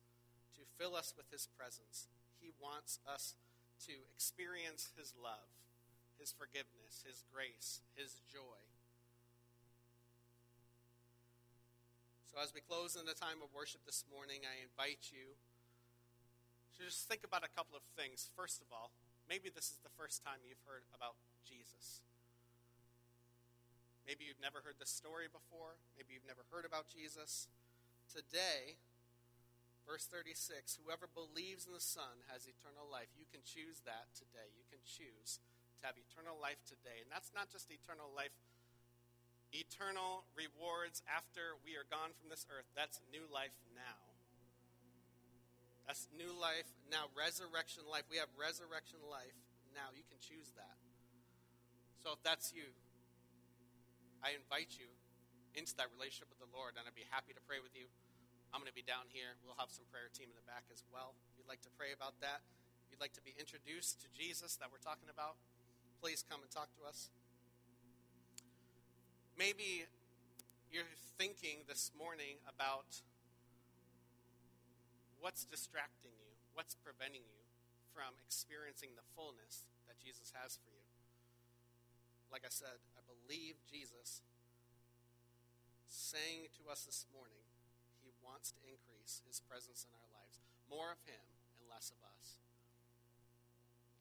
to 0.55 0.63
fill 0.79 0.95
us 0.95 1.19
with 1.19 1.27
His 1.35 1.51
presence, 1.51 2.07
He 2.39 2.55
wants 2.63 3.03
us 3.03 3.35
to 3.91 4.07
experience 4.15 4.95
His 4.95 5.19
love, 5.19 5.51
His 6.23 6.31
forgiveness, 6.31 7.03
His 7.03 7.27
grace, 7.27 7.83
His 7.99 8.23
joy. 8.31 8.63
So, 12.31 12.39
as 12.39 12.55
we 12.55 12.63
close 12.63 12.95
in 12.95 13.03
the 13.03 13.19
time 13.19 13.43
of 13.43 13.51
worship 13.51 13.83
this 13.83 14.07
morning, 14.07 14.47
I 14.47 14.63
invite 14.63 15.11
you 15.11 15.35
just 16.87 17.07
think 17.07 17.23
about 17.23 17.47
a 17.47 17.53
couple 17.53 17.79
of 17.79 17.85
things. 17.95 18.31
First 18.35 18.63
of 18.63 18.69
all, 18.73 18.91
maybe 19.29 19.51
this 19.51 19.71
is 19.71 19.79
the 19.83 19.93
first 19.95 20.23
time 20.25 20.43
you've 20.43 20.63
heard 20.67 20.83
about 20.95 21.19
Jesus. 21.47 22.03
Maybe 24.07 24.27
you've 24.27 24.43
never 24.43 24.61
heard 24.67 24.83
the 24.83 24.89
story 24.89 25.31
before. 25.31 25.79
Maybe 25.95 26.15
you've 26.15 26.27
never 26.27 26.43
heard 26.51 26.67
about 26.67 26.91
Jesus. 26.91 27.47
Today, 28.11 28.83
verse 29.87 30.07
36 30.11 30.79
whoever 30.83 31.07
believes 31.07 31.67
in 31.67 31.73
the 31.73 31.83
Son 31.83 32.27
has 32.29 32.51
eternal 32.51 32.87
life. 32.87 33.11
You 33.15 33.31
can 33.31 33.47
choose 33.47 33.83
that 33.87 34.11
today. 34.13 34.51
You 34.53 34.67
can 34.69 34.83
choose 34.83 35.39
to 35.81 35.83
have 35.87 35.99
eternal 35.99 36.39
life 36.39 36.61
today. 36.67 37.03
And 37.03 37.11
that's 37.11 37.31
not 37.35 37.51
just 37.51 37.71
eternal 37.71 38.11
life, 38.11 38.35
eternal 39.55 40.27
rewards 40.35 41.03
after 41.07 41.59
we 41.63 41.79
are 41.79 41.87
gone 41.87 42.15
from 42.15 42.31
this 42.31 42.47
earth. 42.51 42.67
That's 42.75 42.99
new 43.11 43.27
life 43.31 43.55
now. 43.75 44.12
That's 45.87 46.07
new 46.15 46.31
life. 46.33 46.69
Now, 46.89 47.11
resurrection 47.13 47.85
life. 47.91 48.07
We 48.07 48.19
have 48.23 48.31
resurrection 48.39 49.03
life. 49.11 49.35
Now, 49.75 49.91
you 49.93 50.07
can 50.07 50.21
choose 50.23 50.53
that. 50.55 50.79
So, 52.05 52.15
if 52.15 52.23
that's 52.23 52.55
you, 52.55 52.71
I 54.23 54.39
invite 54.39 54.79
you 54.79 54.87
into 55.59 55.75
that 55.77 55.91
relationship 55.93 56.31
with 56.31 56.41
the 56.41 56.51
Lord, 56.55 56.79
and 56.79 56.87
I'd 56.87 56.97
be 56.97 57.09
happy 57.11 57.35
to 57.35 57.43
pray 57.45 57.59
with 57.59 57.75
you. 57.75 57.91
I'm 58.53 58.61
going 58.61 58.71
to 58.71 58.77
be 58.77 58.85
down 58.85 59.09
here. 59.09 59.35
We'll 59.43 59.57
have 59.57 59.73
some 59.73 59.89
prayer 59.89 60.13
team 60.13 60.29
in 60.29 60.37
the 60.37 60.45
back 60.45 60.69
as 60.69 60.85
well. 60.93 61.17
If 61.33 61.41
you'd 61.41 61.49
like 61.49 61.65
to 61.65 61.73
pray 61.73 61.97
about 61.97 62.21
that, 62.21 62.45
if 62.85 62.93
you'd 62.93 63.01
like 63.01 63.17
to 63.17 63.25
be 63.25 63.33
introduced 63.41 64.05
to 64.05 64.09
Jesus 64.13 64.61
that 64.61 64.69
we're 64.69 64.83
talking 64.85 65.09
about, 65.09 65.41
please 66.05 66.21
come 66.21 66.45
and 66.45 66.51
talk 66.53 66.69
to 66.77 66.85
us. 66.85 67.09
Maybe 69.37 69.89
you're 70.69 70.89
thinking 71.17 71.65
this 71.65 71.93
morning 71.97 72.41
about 72.45 73.01
what's 75.23 75.47
distracting 75.47 76.11
you, 76.19 76.35
what's 76.59 76.75
preventing 76.75 77.23
you 77.31 77.47
from 77.95 78.19
experiencing 78.19 78.99
the 78.99 79.07
fullness 79.15 79.63
that 79.87 80.03
Jesus 80.03 80.35
has 80.35 80.59
for 80.59 80.75
you. 80.75 80.91
Like 82.35 82.43
I 82.43 82.51
said, 82.51 82.83
I 82.99 83.07
believe 83.07 83.63
Jesus 83.71 84.27
saying 85.87 86.51
to 86.59 86.67
us 86.67 86.83
this 86.83 87.07
morning, 87.15 87.47
he 88.03 88.11
wants 88.19 88.51
to 88.59 88.61
increase 88.67 89.23
his 89.23 89.39
presence 89.39 89.87
in 89.87 89.95
our 89.95 90.11
lives. 90.11 90.43
More 90.67 90.91
of 90.91 90.99
him 91.07 91.23
and 91.55 91.71
less 91.71 91.95
of 91.95 92.03
us. 92.03 92.43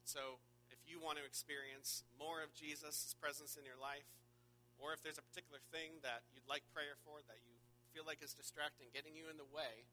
So, 0.02 0.42
if 0.74 0.82
you 0.88 0.98
want 0.98 1.22
to 1.22 1.24
experience 1.24 2.02
more 2.18 2.42
of 2.42 2.50
Jesus' 2.56 3.14
presence 3.22 3.54
in 3.54 3.62
your 3.62 3.78
life, 3.78 4.08
or 4.80 4.90
if 4.90 5.04
there's 5.04 5.20
a 5.20 5.24
particular 5.24 5.62
thing 5.70 6.02
that 6.02 6.26
you'd 6.34 6.48
like 6.50 6.66
prayer 6.74 6.98
for 7.06 7.22
that 7.30 7.38
you 7.46 7.54
feel 7.94 8.02
like 8.02 8.24
is 8.24 8.34
distracting, 8.34 8.90
getting 8.90 9.14
you 9.14 9.28
in 9.30 9.36
the 9.36 9.46
way 9.52 9.86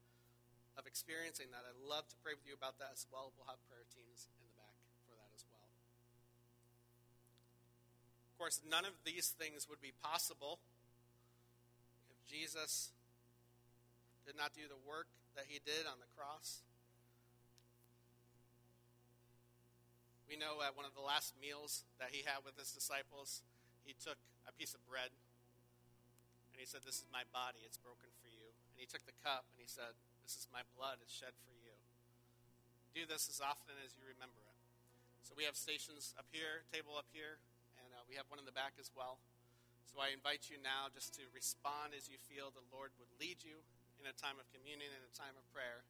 of 0.78 0.86
experiencing 0.86 1.50
that, 1.50 1.66
I'd 1.66 1.80
love 1.82 2.06
to 2.10 2.16
pray 2.22 2.34
with 2.34 2.46
you 2.46 2.54
about 2.54 2.78
that 2.78 2.94
as 2.94 3.06
well. 3.10 3.34
We'll 3.34 3.50
have 3.50 3.62
prayer 3.66 3.86
teams 3.90 4.30
in 4.30 4.38
the 4.42 4.54
back 4.54 4.76
for 5.06 5.14
that 5.18 5.30
as 5.34 5.42
well. 5.48 5.70
Of 8.30 8.34
course, 8.38 8.62
none 8.64 8.86
of 8.86 8.94
these 9.02 9.34
things 9.34 9.66
would 9.68 9.82
be 9.82 9.92
possible 10.00 10.62
if 12.08 12.18
Jesus 12.24 12.94
did 14.24 14.38
not 14.38 14.54
do 14.54 14.70
the 14.70 14.78
work 14.86 15.10
that 15.34 15.50
he 15.50 15.58
did 15.62 15.84
on 15.88 15.98
the 15.98 16.10
cross. 16.14 16.62
We 20.30 20.38
know 20.38 20.62
at 20.62 20.78
one 20.78 20.86
of 20.86 20.94
the 20.94 21.02
last 21.02 21.34
meals 21.42 21.82
that 21.98 22.14
he 22.14 22.22
had 22.22 22.46
with 22.46 22.54
his 22.54 22.70
disciples, 22.70 23.42
he 23.82 23.98
took 23.98 24.14
a 24.46 24.54
piece 24.54 24.78
of 24.78 24.82
bread 24.86 25.10
and 26.54 26.62
he 26.62 26.68
said, 26.68 26.86
This 26.86 27.02
is 27.02 27.08
my 27.10 27.26
body, 27.34 27.66
it's 27.66 27.82
broken 27.82 28.06
for 28.22 28.30
you. 28.30 28.54
And 28.70 28.78
he 28.78 28.86
took 28.86 29.02
the 29.08 29.16
cup 29.26 29.48
and 29.50 29.58
he 29.58 29.66
said, 29.66 29.98
This 30.30 30.46
is 30.46 30.54
my 30.54 30.62
blood, 30.78 31.02
it's 31.02 31.10
shed 31.10 31.34
for 31.42 31.50
you. 31.58 31.74
Do 32.94 33.02
this 33.02 33.26
as 33.26 33.42
often 33.42 33.74
as 33.82 33.98
you 33.98 34.06
remember 34.06 34.38
it. 34.46 34.58
So 35.26 35.34
we 35.34 35.42
have 35.42 35.58
stations 35.58 36.14
up 36.14 36.30
here, 36.30 36.62
table 36.70 36.94
up 36.94 37.10
here, 37.10 37.42
and 37.82 37.90
uh, 37.90 38.06
we 38.06 38.14
have 38.14 38.30
one 38.30 38.38
in 38.38 38.46
the 38.46 38.54
back 38.54 38.78
as 38.78 38.94
well. 38.94 39.18
So 39.90 39.98
I 39.98 40.14
invite 40.14 40.46
you 40.46 40.54
now 40.62 40.86
just 40.86 41.18
to 41.18 41.26
respond 41.34 41.98
as 41.98 42.06
you 42.06 42.14
feel 42.30 42.54
the 42.54 42.62
Lord 42.70 42.94
would 43.02 43.10
lead 43.18 43.42
you 43.42 43.58
in 43.98 44.06
a 44.06 44.14
time 44.14 44.38
of 44.38 44.46
communion, 44.54 44.94
and 44.94 45.02
a 45.02 45.10
time 45.18 45.34
of 45.34 45.42
prayer. 45.50 45.82